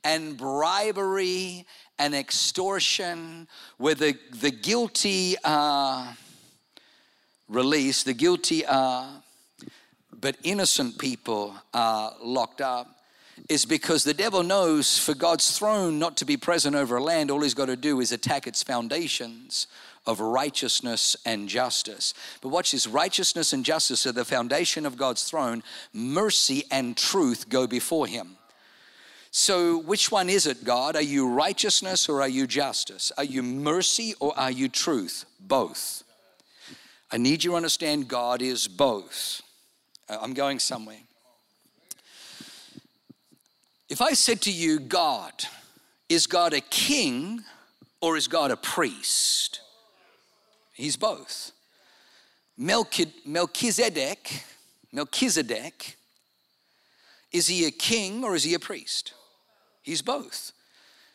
[0.03, 1.65] and bribery
[1.97, 3.47] and extortion,
[3.77, 6.15] where the, the guilty are
[7.47, 9.21] released, the guilty are,
[10.19, 12.98] but innocent people are locked up,
[13.49, 17.31] is because the devil knows for God's throne not to be present over a land,
[17.31, 19.67] all he's got to do is attack its foundations
[20.05, 22.13] of righteousness and justice.
[22.41, 27.49] But watch this righteousness and justice are the foundation of God's throne, mercy and truth
[27.49, 28.37] go before him.
[29.31, 30.95] So, which one is it, God?
[30.95, 33.11] Are you righteousness or are you justice?
[33.17, 35.25] Are you mercy or are you truth?
[35.39, 36.03] Both.
[37.11, 39.41] I need you to understand God is both.
[40.07, 40.97] Uh, I'm going somewhere.
[43.89, 45.33] If I said to you, God,
[46.07, 47.43] is God a king
[48.01, 49.61] or is God a priest?
[50.73, 51.51] He's both.
[52.57, 54.43] Melchizedek,
[54.91, 55.97] Melchizedek,
[57.31, 59.13] is he a king or is he a priest?
[59.81, 60.51] He's both.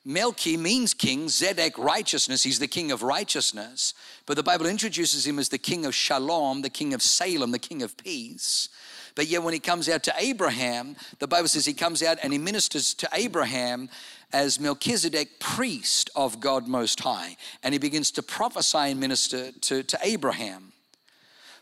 [0.06, 2.42] Melchi means king, Zedek, righteousness.
[2.42, 3.94] He's the king of righteousness.
[4.26, 7.58] But the Bible introduces him as the king of shalom, the king of Salem, the
[7.58, 8.68] king of peace.
[9.14, 12.32] But yet, when he comes out to Abraham, the Bible says he comes out and
[12.32, 13.88] he ministers to Abraham
[14.32, 17.36] as Melchizedek, priest of God Most High.
[17.62, 20.72] And he begins to prophesy and minister to, to Abraham.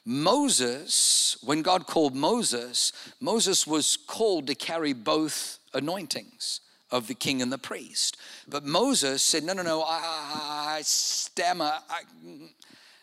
[0.04, 7.40] Moses, when God called Moses, Moses was called to carry both anointings of the king
[7.40, 8.16] and the priest.
[8.48, 11.72] But Moses said, No, no, no, I, I stammer.
[11.88, 12.02] I.
[12.24, 12.48] Mm.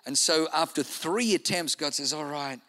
[0.06, 2.60] And so after three attempts, God says, All right.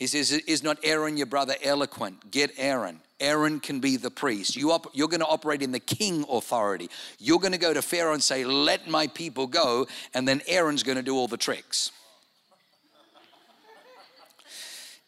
[0.00, 2.32] He says, Is not Aaron your brother eloquent?
[2.32, 3.00] Get Aaron.
[3.20, 4.56] Aaron can be the priest.
[4.56, 6.88] You op- you're going to operate in the king authority.
[7.18, 9.86] You're going to go to Pharaoh and say, Let my people go.
[10.14, 11.92] And then Aaron's going to do all the tricks.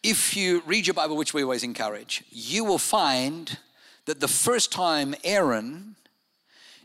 [0.03, 3.57] if you read your Bible, which we always encourage, you will find
[4.05, 5.95] that the first time Aaron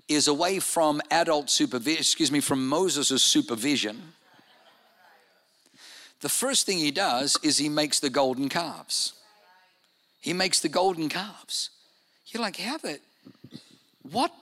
[0.06, 4.14] is away from adult supervision, excuse me, from Moses' supervision,
[6.20, 9.12] the first thing he does is he makes the golden calves.
[10.20, 11.70] He makes the golden calves.
[12.26, 12.98] You're like, how the,
[14.02, 14.32] what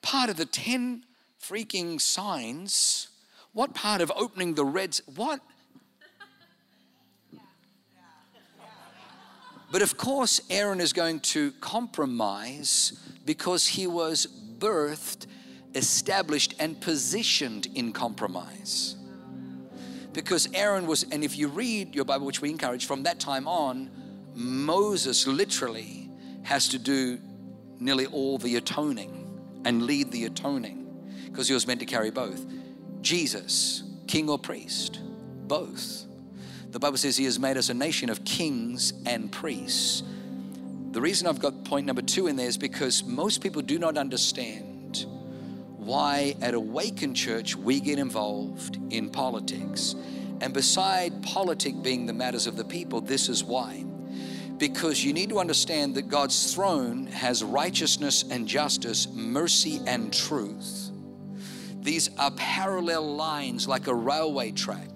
[0.00, 1.02] part of the 10
[1.42, 3.08] freaking signs,
[3.52, 5.40] what part of opening the reds, what?
[9.70, 14.26] But of course, Aaron is going to compromise because he was
[14.58, 15.26] birthed,
[15.74, 18.96] established, and positioned in compromise.
[20.12, 23.46] Because Aaron was, and if you read your Bible, which we encourage, from that time
[23.46, 23.90] on,
[24.34, 26.10] Moses literally
[26.42, 27.18] has to do
[27.78, 29.28] nearly all the atoning
[29.64, 30.86] and lead the atoning
[31.26, 32.44] because he was meant to carry both.
[33.00, 35.00] Jesus, king or priest,
[35.46, 36.04] both.
[36.70, 40.02] The Bible says he has made us a nation of kings and priests.
[40.90, 43.96] The reason I've got point number two in there is because most people do not
[43.96, 44.67] understand
[45.88, 49.94] why at Awaken Church we get involved in politics.
[50.42, 53.86] And beside politic being the matters of the people, this is why.
[54.58, 60.90] Because you need to understand that God's throne has righteousness and justice, mercy and truth.
[61.80, 64.90] These are parallel lines like a railway track.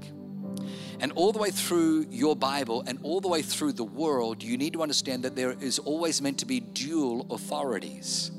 [1.00, 4.58] And all the way through your Bible and all the way through the world, you
[4.58, 8.30] need to understand that there is always meant to be dual authorities.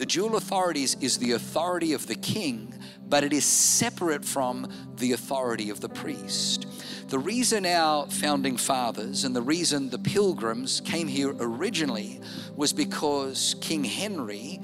[0.00, 2.72] The dual authorities is the authority of the king,
[3.06, 6.64] but it is separate from the authority of the priest.
[7.10, 12.18] The reason our founding fathers and the reason the pilgrims came here originally
[12.56, 14.58] was because King Henry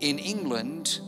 [0.00, 0.98] in England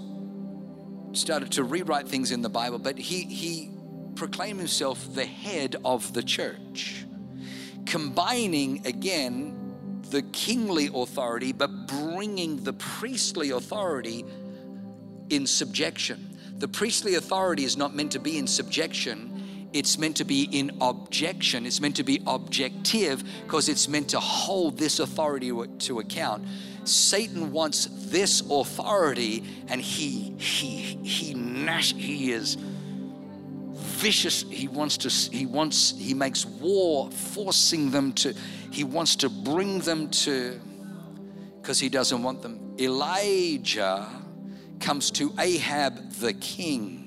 [1.11, 3.73] started to rewrite things in the Bible, but he, he
[4.15, 7.05] proclaim himself the head of the church,
[7.85, 9.56] combining again
[10.11, 14.25] the kingly authority, but bringing the priestly authority
[15.31, 16.39] in subjection.
[16.59, 19.37] The priestly authority is not meant to be in subjection,
[19.73, 21.67] it's meant to be in objection.
[21.67, 26.47] It's meant to be objective because it's meant to hold this authority to account.
[26.85, 32.57] Satan wants this authority and he he he he, he is
[33.97, 38.35] vicious he wants to he wants he makes war forcing them to
[38.71, 40.61] he wants to bring them to
[41.61, 44.07] because he doesn't want them elijah
[44.81, 47.07] comes to ahab the king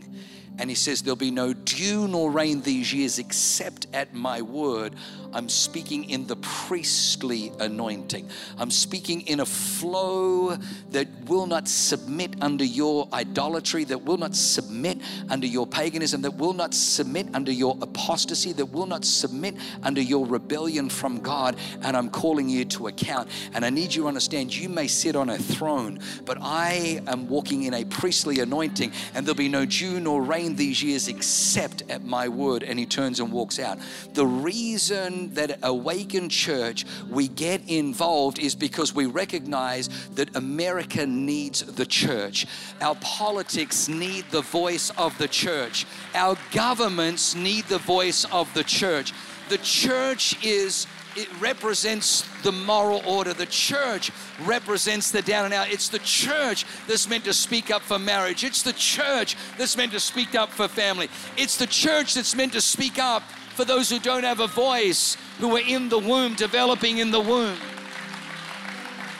[0.60, 4.94] And he says, There'll be no dew nor rain these years except at my word.
[5.34, 8.30] I'm speaking in the priestly anointing.
[8.58, 10.56] I'm speaking in a flow
[10.92, 14.98] that will not submit under your idolatry, that will not submit
[15.30, 20.02] under your paganism, that will not submit under your apostasy, that will not submit under
[20.02, 21.56] your rebellion from God.
[21.84, 23.30] And I'm calling you to account.
[23.54, 27.28] And I need you to understand you may sit on a throne, but I am
[27.28, 31.84] walking in a priestly anointing, and there'll be no dew nor rain these years except
[31.90, 32.64] at my word.
[32.64, 33.78] And he turns and walks out.
[34.14, 41.62] The reason that Awaken Church we get involved is because we recognize that America needs
[41.64, 42.48] the church.
[42.82, 45.86] Our politics need the voice of the church.
[46.16, 49.14] Our governments need the voice of the church.
[49.50, 53.34] The church is it represents the moral order.
[53.34, 54.12] The church
[54.46, 55.72] represents the down and out.
[55.72, 58.44] It's the church that's meant to speak up for marriage.
[58.44, 61.10] It's the church that's meant to speak up for family.
[61.36, 63.24] It's the church that's meant to speak up
[63.60, 67.20] for those who don't have a voice, who are in the womb, developing in the
[67.20, 67.58] womb.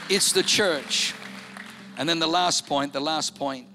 [0.10, 1.14] It's the church.
[1.98, 3.68] And then the last point, the last point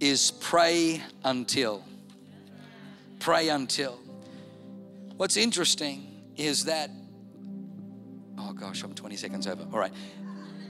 [0.00, 1.84] is pray until.
[3.20, 4.00] Pray until.
[5.16, 6.90] What's interesting is that,
[8.38, 9.62] oh gosh, I'm 20 seconds over.
[9.72, 9.92] All right.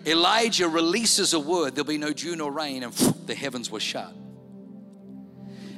[0.05, 4.13] Elijah releases a word, there'll be no dew nor rain, and the heavens were shut.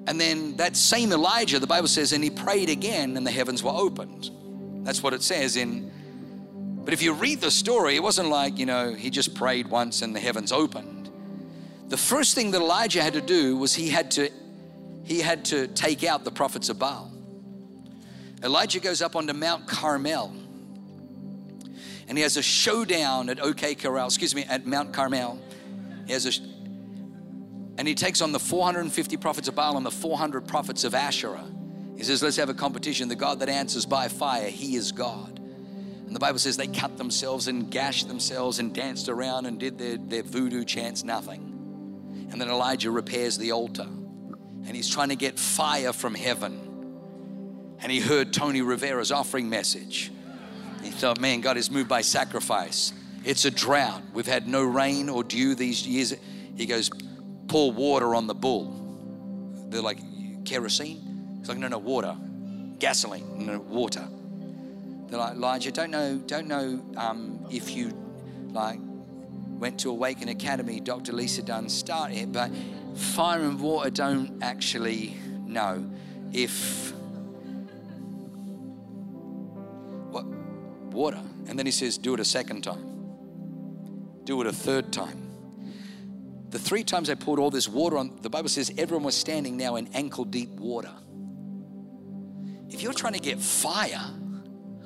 [0.06, 3.62] And then that same Elijah, the Bible says, and he prayed again and the heavens
[3.62, 4.30] were opened.
[4.84, 5.90] That's what it says in.
[6.84, 10.02] But if you read the story, it wasn't like, you know, he just prayed once
[10.02, 11.10] and the heavens opened.
[11.88, 14.30] The first thing that Elijah had to do was he had to
[15.04, 17.12] he had to take out the prophets of Baal.
[18.42, 20.34] Elijah goes up onto Mount Carmel
[22.08, 25.38] and he has a showdown at OK Corral, excuse me, at Mount Carmel.
[26.06, 26.53] He has a
[27.76, 31.44] and he takes on the 450 prophets of Baal and the 400 prophets of Asherah.
[31.96, 33.08] He says, Let's have a competition.
[33.08, 35.40] The God that answers by fire, he is God.
[36.06, 39.78] And the Bible says they cut themselves and gashed themselves and danced around and did
[39.78, 42.28] their, their voodoo chants, nothing.
[42.30, 43.86] And then Elijah repairs the altar
[44.66, 46.60] and he's trying to get fire from heaven.
[47.80, 50.10] And he heard Tony Rivera's offering message.
[50.82, 52.92] He thought, man, God is moved by sacrifice.
[53.24, 54.02] It's a drought.
[54.12, 56.14] We've had no rain or dew these years.
[56.56, 56.90] He goes,
[57.48, 59.66] pour water on the bull.
[59.68, 59.98] They're like,
[60.44, 61.36] kerosene?
[61.40, 62.16] It's like, no, no, water.
[62.78, 64.06] Gasoline, no, water.
[65.08, 67.92] They're like, Elijah, don't know, don't know um, if you
[68.50, 68.78] like
[69.58, 71.12] went to Awaken Academy, Dr.
[71.12, 72.50] Lisa Dunn started, it, but
[72.94, 75.16] fire and water don't actually
[75.46, 75.88] know
[76.32, 76.92] if
[80.10, 81.20] what water.
[81.46, 82.90] And then he says, do it a second time.
[84.24, 85.23] Do it a third time.
[86.54, 89.56] The three times I poured all this water on, the Bible says everyone was standing
[89.56, 90.92] now in ankle deep water.
[92.70, 94.04] If you're trying to get fire,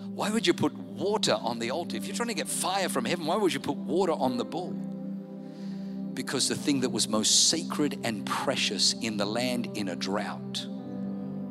[0.07, 1.99] why would you put water on the altar?
[1.99, 4.47] If you're trying to get fire from heaven, why would you put water on the
[4.47, 4.71] bull?
[6.15, 10.65] Because the thing that was most sacred and precious in the land in a drought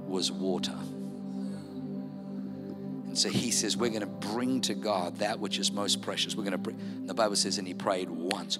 [0.07, 0.79] was water.
[3.05, 6.35] And so he says, We're going to bring to God that which is most precious.
[6.35, 7.05] We're going to bring.
[7.05, 8.57] The Bible says, and he prayed once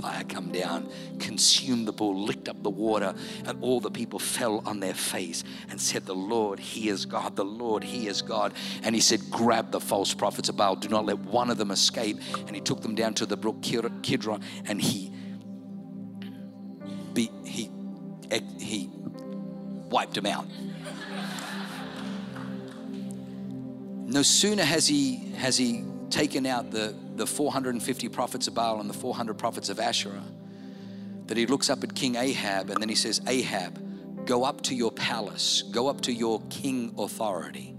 [0.00, 0.88] fire come down,
[1.18, 5.44] consumed the bull, licked up the water, and all the people fell on their face
[5.70, 8.54] and said, The Lord, He is God, the Lord, He is God.
[8.82, 11.70] And He said, Grab the false prophets of Baal, do not let one of them
[11.70, 12.18] escape.
[12.46, 15.12] And He took them down to the brook Kidron and He
[17.14, 17.70] be, he,
[18.58, 18.90] he
[19.90, 20.46] wiped them out.
[24.06, 28.88] No sooner has he, has he taken out the the 450 prophets of Baal and
[28.88, 30.24] the 400 prophets of Asherah,
[31.26, 34.74] that he looks up at King Ahab and then he says, Ahab, go up to
[34.74, 37.74] your palace, go up to your king authority.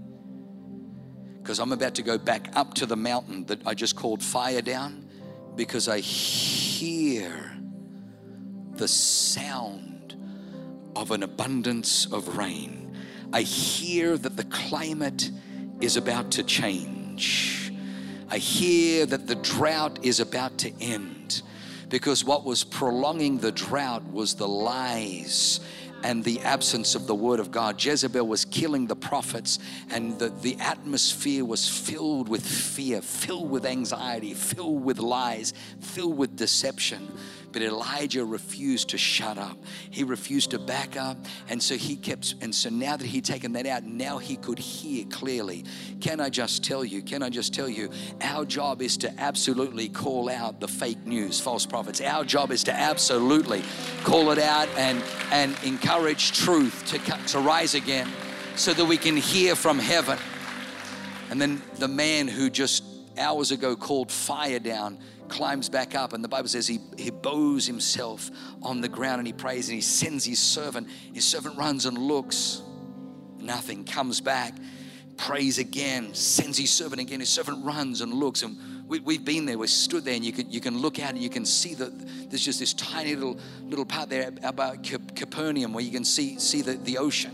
[1.38, 4.62] Because I'm about to go back up to the mountain that I just called fire
[4.62, 5.08] down
[5.56, 7.52] because I hear
[8.72, 10.16] the sound
[10.94, 12.96] of an abundance of rain.
[13.32, 15.30] I hear that the climate
[15.80, 17.59] is about to change.
[18.30, 21.42] I hear that the drought is about to end
[21.88, 25.58] because what was prolonging the drought was the lies
[26.04, 27.84] and the absence of the word of God.
[27.84, 29.58] Jezebel was killing the prophets,
[29.90, 36.16] and the, the atmosphere was filled with fear, filled with anxiety, filled with lies, filled
[36.16, 37.12] with deception
[37.52, 39.56] But Elijah refused to shut up.
[39.90, 41.16] He refused to back up.
[41.48, 44.58] And so he kept, and so now that he'd taken that out, now he could
[44.58, 45.64] hear clearly.
[46.00, 47.90] Can I just tell you, can I just tell you,
[48.20, 52.00] our job is to absolutely call out the fake news, false prophets.
[52.00, 53.62] Our job is to absolutely
[54.04, 56.98] call it out and, and encourage truth to,
[57.32, 58.08] to rise again
[58.56, 60.18] so that we can hear from heaven.
[61.30, 62.84] And then the man who just
[63.18, 64.98] hours ago called fire down
[65.30, 68.30] climbs back up, and the Bible says he, he bows himself
[68.62, 70.88] on the ground and he prays and he sends his servant.
[71.14, 72.62] His servant runs and looks,
[73.38, 74.54] nothing, comes back,
[75.16, 77.20] prays again, sends his servant again.
[77.20, 80.32] His servant runs and looks, and we, have been there, we stood there, and you
[80.32, 83.38] can, you can look out and you can see that there's just this tiny little,
[83.64, 87.32] little part there about Capernaum where you can see, see the, the ocean.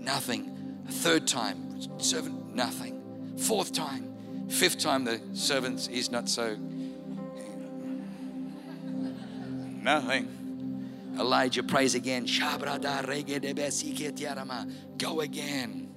[0.00, 0.84] Nothing.
[0.88, 3.34] A third time, servant, nothing.
[3.36, 6.56] Fourth time, fifth time, the servant is not so
[9.86, 11.14] Nothing.
[11.16, 12.26] Elijah prays again.
[14.98, 15.94] Go again.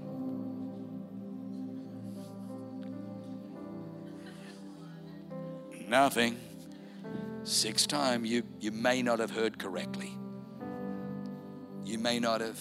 [5.87, 6.37] Nothing.
[7.43, 10.15] Sixth time, you, you may not have heard correctly.
[11.83, 12.59] You may not have.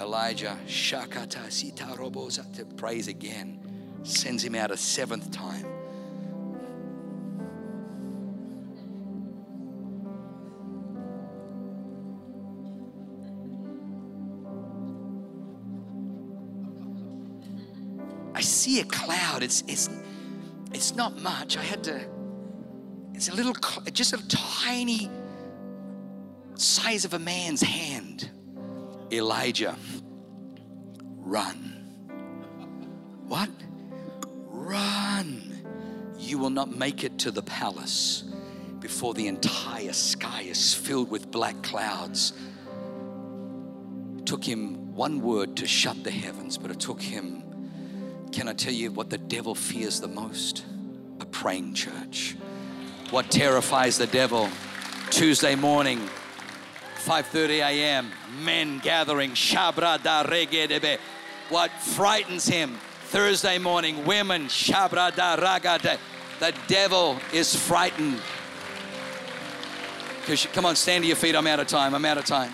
[0.00, 4.00] Elijah, Shakata Sita Robosa, prays again.
[4.02, 5.79] Sends him out a seventh time.
[18.80, 19.42] A cloud.
[19.42, 19.88] It's, it's,
[20.72, 21.56] it's not much.
[21.56, 22.00] I had to,
[23.14, 23.54] it's a little,
[23.92, 25.10] just a tiny
[26.54, 28.30] size of a man's hand.
[29.12, 29.76] Elijah,
[31.18, 31.76] run.
[33.26, 33.50] What?
[34.48, 35.62] Run.
[36.18, 38.24] You will not make it to the palace
[38.80, 42.32] before the entire sky is filled with black clouds.
[44.18, 47.42] It took him one word to shut the heavens, but it took him
[48.32, 50.64] can I tell you what the devil fears the most?
[51.20, 52.36] A praying church.
[53.10, 54.48] What terrifies the devil?
[55.10, 55.98] Tuesday morning,
[57.04, 58.10] 5:30 a.m.
[58.44, 59.34] Men gathering.
[61.48, 62.78] What frightens him?
[63.06, 64.48] Thursday morning, women.
[64.48, 68.20] The devil is frightened.
[70.20, 71.34] Because come on, stand to your feet.
[71.34, 71.94] I'm out of time.
[71.94, 72.52] I'm out of time.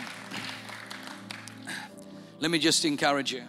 [2.41, 3.43] Let me just encourage you.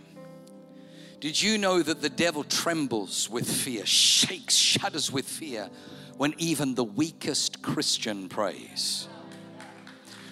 [1.20, 5.70] Did you know that the devil trembles with fear, shakes, shudders with fear
[6.18, 9.08] when even the weakest Christian prays?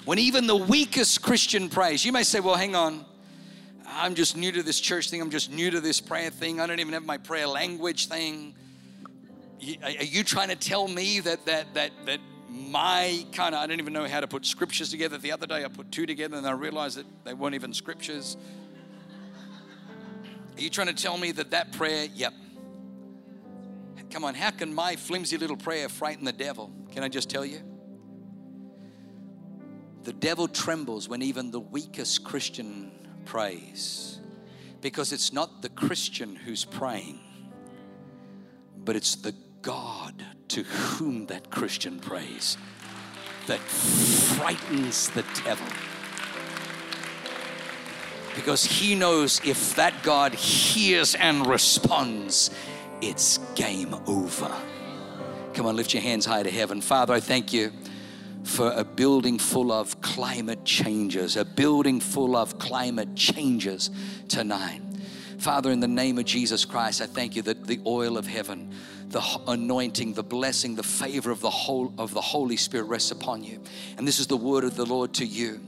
[0.05, 3.03] When even the weakest Christian prays, you may say, Well, hang on.
[3.87, 5.21] I'm just new to this church thing.
[5.21, 6.59] I'm just new to this prayer thing.
[6.59, 8.53] I don't even have my prayer language thing.
[9.83, 12.19] Are you trying to tell me that that that that
[12.49, 15.17] my kind of I don't even know how to put scriptures together.
[15.17, 18.37] The other day I put two together and I realized that they weren't even scriptures.
[20.55, 22.33] Are you trying to tell me that that prayer, yep.
[24.09, 26.71] Come on, how can my flimsy little prayer frighten the devil?
[26.91, 27.61] Can I just tell you?
[30.03, 32.91] The devil trembles when even the weakest Christian
[33.25, 34.19] prays
[34.79, 37.19] because it's not the Christian who's praying,
[38.77, 42.55] but it's the God to whom that Christian prays
[43.47, 45.67] that frightens the devil
[48.35, 52.51] because he knows if that God hears and responds,
[53.01, 54.53] it's game over.
[55.53, 56.81] Come on, lift your hands high to heaven.
[56.81, 57.71] Father, I thank you
[58.43, 63.89] for a building full of climate changes, a building full of climate changes
[64.27, 64.81] tonight.
[65.39, 68.69] Father, in the name of Jesus Christ, I thank you that the oil of heaven,
[69.09, 73.43] the anointing, the blessing, the favor of the whole of the Holy Spirit rests upon
[73.43, 73.59] you.
[73.97, 75.59] And this is the word of the Lord to you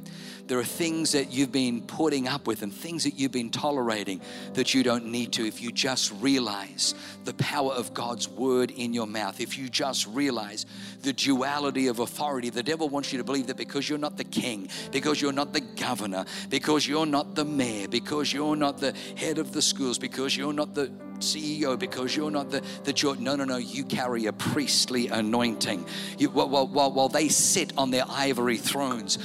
[0.48, 4.22] there are things that you've been putting up with and things that you've been tolerating
[4.54, 6.96] that you don't need to if you just realize
[7.26, 9.42] the power of God's word in your mouth.
[9.42, 10.66] If you just realize
[11.02, 14.24] the duality of authority, the devil wants you to believe that because you're not the
[14.24, 18.94] king, because you're not the governor, because you're not the mayor, because you're not the
[19.16, 23.18] head of the schools, because you're not the CEO because you're not the, the George.
[23.20, 23.58] No, no, no.
[23.58, 25.86] You carry a priestly anointing.
[26.20, 29.18] You, while, while, while they sit on their ivory thrones,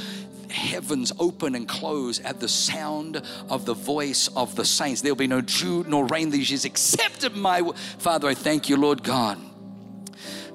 [0.53, 5.01] heavens open and close at the sound of the voice of the saints.
[5.01, 7.63] There'll be no dew nor rain these years except of my
[7.99, 8.29] Father.
[8.29, 9.39] I thank you, Lord God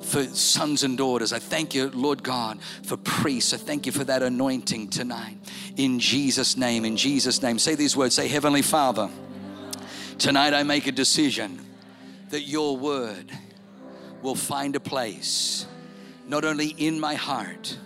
[0.07, 1.33] for sons and daughters.
[1.33, 3.53] I thank you, Lord God, for priests.
[3.53, 5.37] I thank you for that anointing tonight.
[5.75, 7.59] In Jesus' name, in Jesus' name.
[7.59, 9.09] Say these words say, Heavenly Father,
[10.17, 11.59] tonight I make a decision
[12.29, 13.31] that your word
[14.21, 15.65] will find a place
[16.27, 17.77] not only in my heart,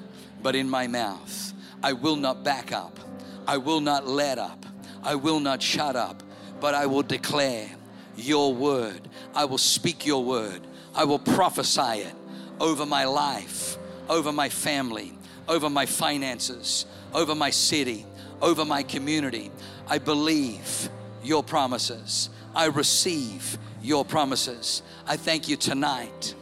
[0.41, 1.53] but in my mouth.
[1.83, 2.99] I will not back up.
[3.47, 4.65] I will not let up.
[5.03, 6.21] I will not shut up,
[6.59, 7.69] but I will declare
[8.15, 9.07] your word.
[9.33, 10.61] I will speak your word.
[10.93, 12.13] I will prophesy it
[12.59, 13.77] over my life,
[14.09, 15.17] over my family,
[15.47, 18.05] over my finances, over my city,
[18.41, 19.51] over my community.
[19.87, 20.89] I believe
[21.23, 22.29] your promises.
[22.55, 24.83] I receive your promises.
[25.07, 26.35] I thank you tonight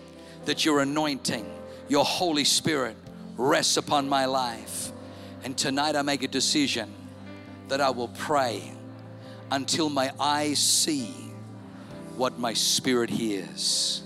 [0.46, 1.46] that your anointing,
[1.88, 2.98] your Holy Spirit
[3.38, 4.89] rests upon my life.
[5.44, 6.94] And tonight I make a decision
[7.70, 8.72] that I will pray
[9.52, 11.14] until my eyes see
[12.16, 14.04] what my spirit hears.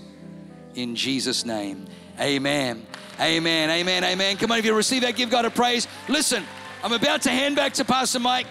[0.74, 1.86] In Jesus' name,
[2.20, 2.86] amen.
[3.20, 4.36] Amen, amen, amen.
[4.36, 5.86] Come on, if you receive that, give God a praise.
[6.08, 6.44] Listen,
[6.82, 8.46] I'm about to hand back to Pastor Mike,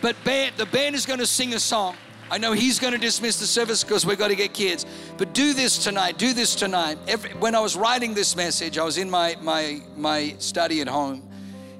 [0.00, 1.96] but band, the band is going to sing a song.
[2.30, 4.86] I know he's going to dismiss the service because we've got to get kids.
[5.18, 6.16] But do this tonight.
[6.16, 6.96] Do this tonight.
[7.06, 10.88] Every, when I was writing this message, I was in my, my, my study at
[10.88, 11.28] home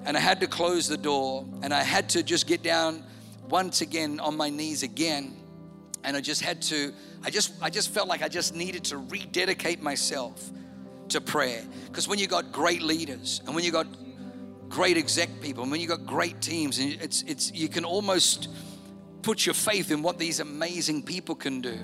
[0.05, 3.05] and I had to close the door and I had to just get down
[3.49, 5.37] once again on my knees again.
[6.05, 6.93] And I just had to,
[7.25, 10.51] I just, I just felt like I just needed to rededicate myself
[11.11, 11.63] to prayer.
[11.87, 13.87] Because when you got great leaders and when you got
[14.69, 18.49] great exec people and when you got great teams, and it's, it's, you can almost,
[19.23, 21.79] put your faith in what these amazing people can do.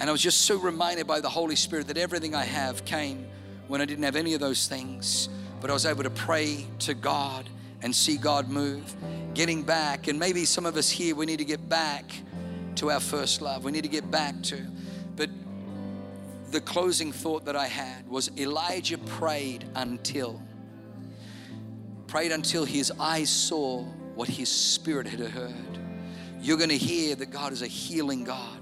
[0.00, 3.26] And I was just so reminded by the Holy Spirit that everything I have came
[3.68, 5.28] when I didn't have any of those things.
[5.62, 7.48] But I was able to pray to God
[7.82, 8.94] and see God move.
[9.32, 12.04] Getting back, and maybe some of us here, we need to get back
[12.74, 13.64] to our first love.
[13.64, 14.60] We need to get back to.
[15.14, 15.30] But
[16.50, 20.42] the closing thought that I had was Elijah prayed until,
[22.08, 23.84] prayed until his eyes saw
[24.16, 25.78] what his spirit had heard.
[26.40, 28.58] You're going to hear that God is a healing God.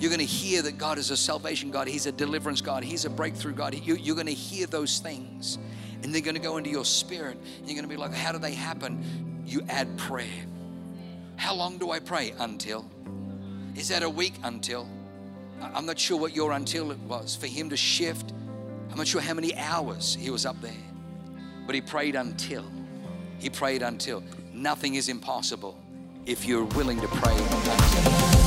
[0.00, 1.88] You're going to hear that God is a salvation God.
[1.88, 2.82] He's a deliverance God.
[2.84, 3.74] He's a breakthrough God.
[3.74, 5.58] You're going to hear those things.
[6.02, 7.38] And they're going to go into your spirit.
[7.58, 9.42] And you're going to be like, how do they happen?
[9.46, 10.26] You add prayer.
[11.36, 12.34] How long do I pray?
[12.38, 12.84] Until.
[13.74, 14.34] Is that a week?
[14.42, 14.88] Until.
[15.60, 17.36] I'm not sure what your until it was.
[17.36, 18.32] For him to shift,
[18.90, 20.72] I'm not sure how many hours he was up there.
[21.66, 22.64] But he prayed until.
[23.38, 24.22] He prayed until.
[24.52, 25.78] Nothing is impossible
[26.26, 28.41] if you're willing to pray.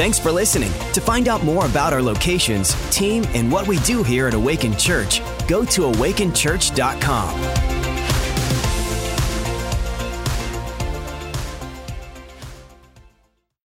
[0.00, 0.72] Thanks for listening.
[0.94, 4.74] To find out more about our locations, team, and what we do here at Awaken
[4.78, 7.69] Church, go to awakenchurch.com.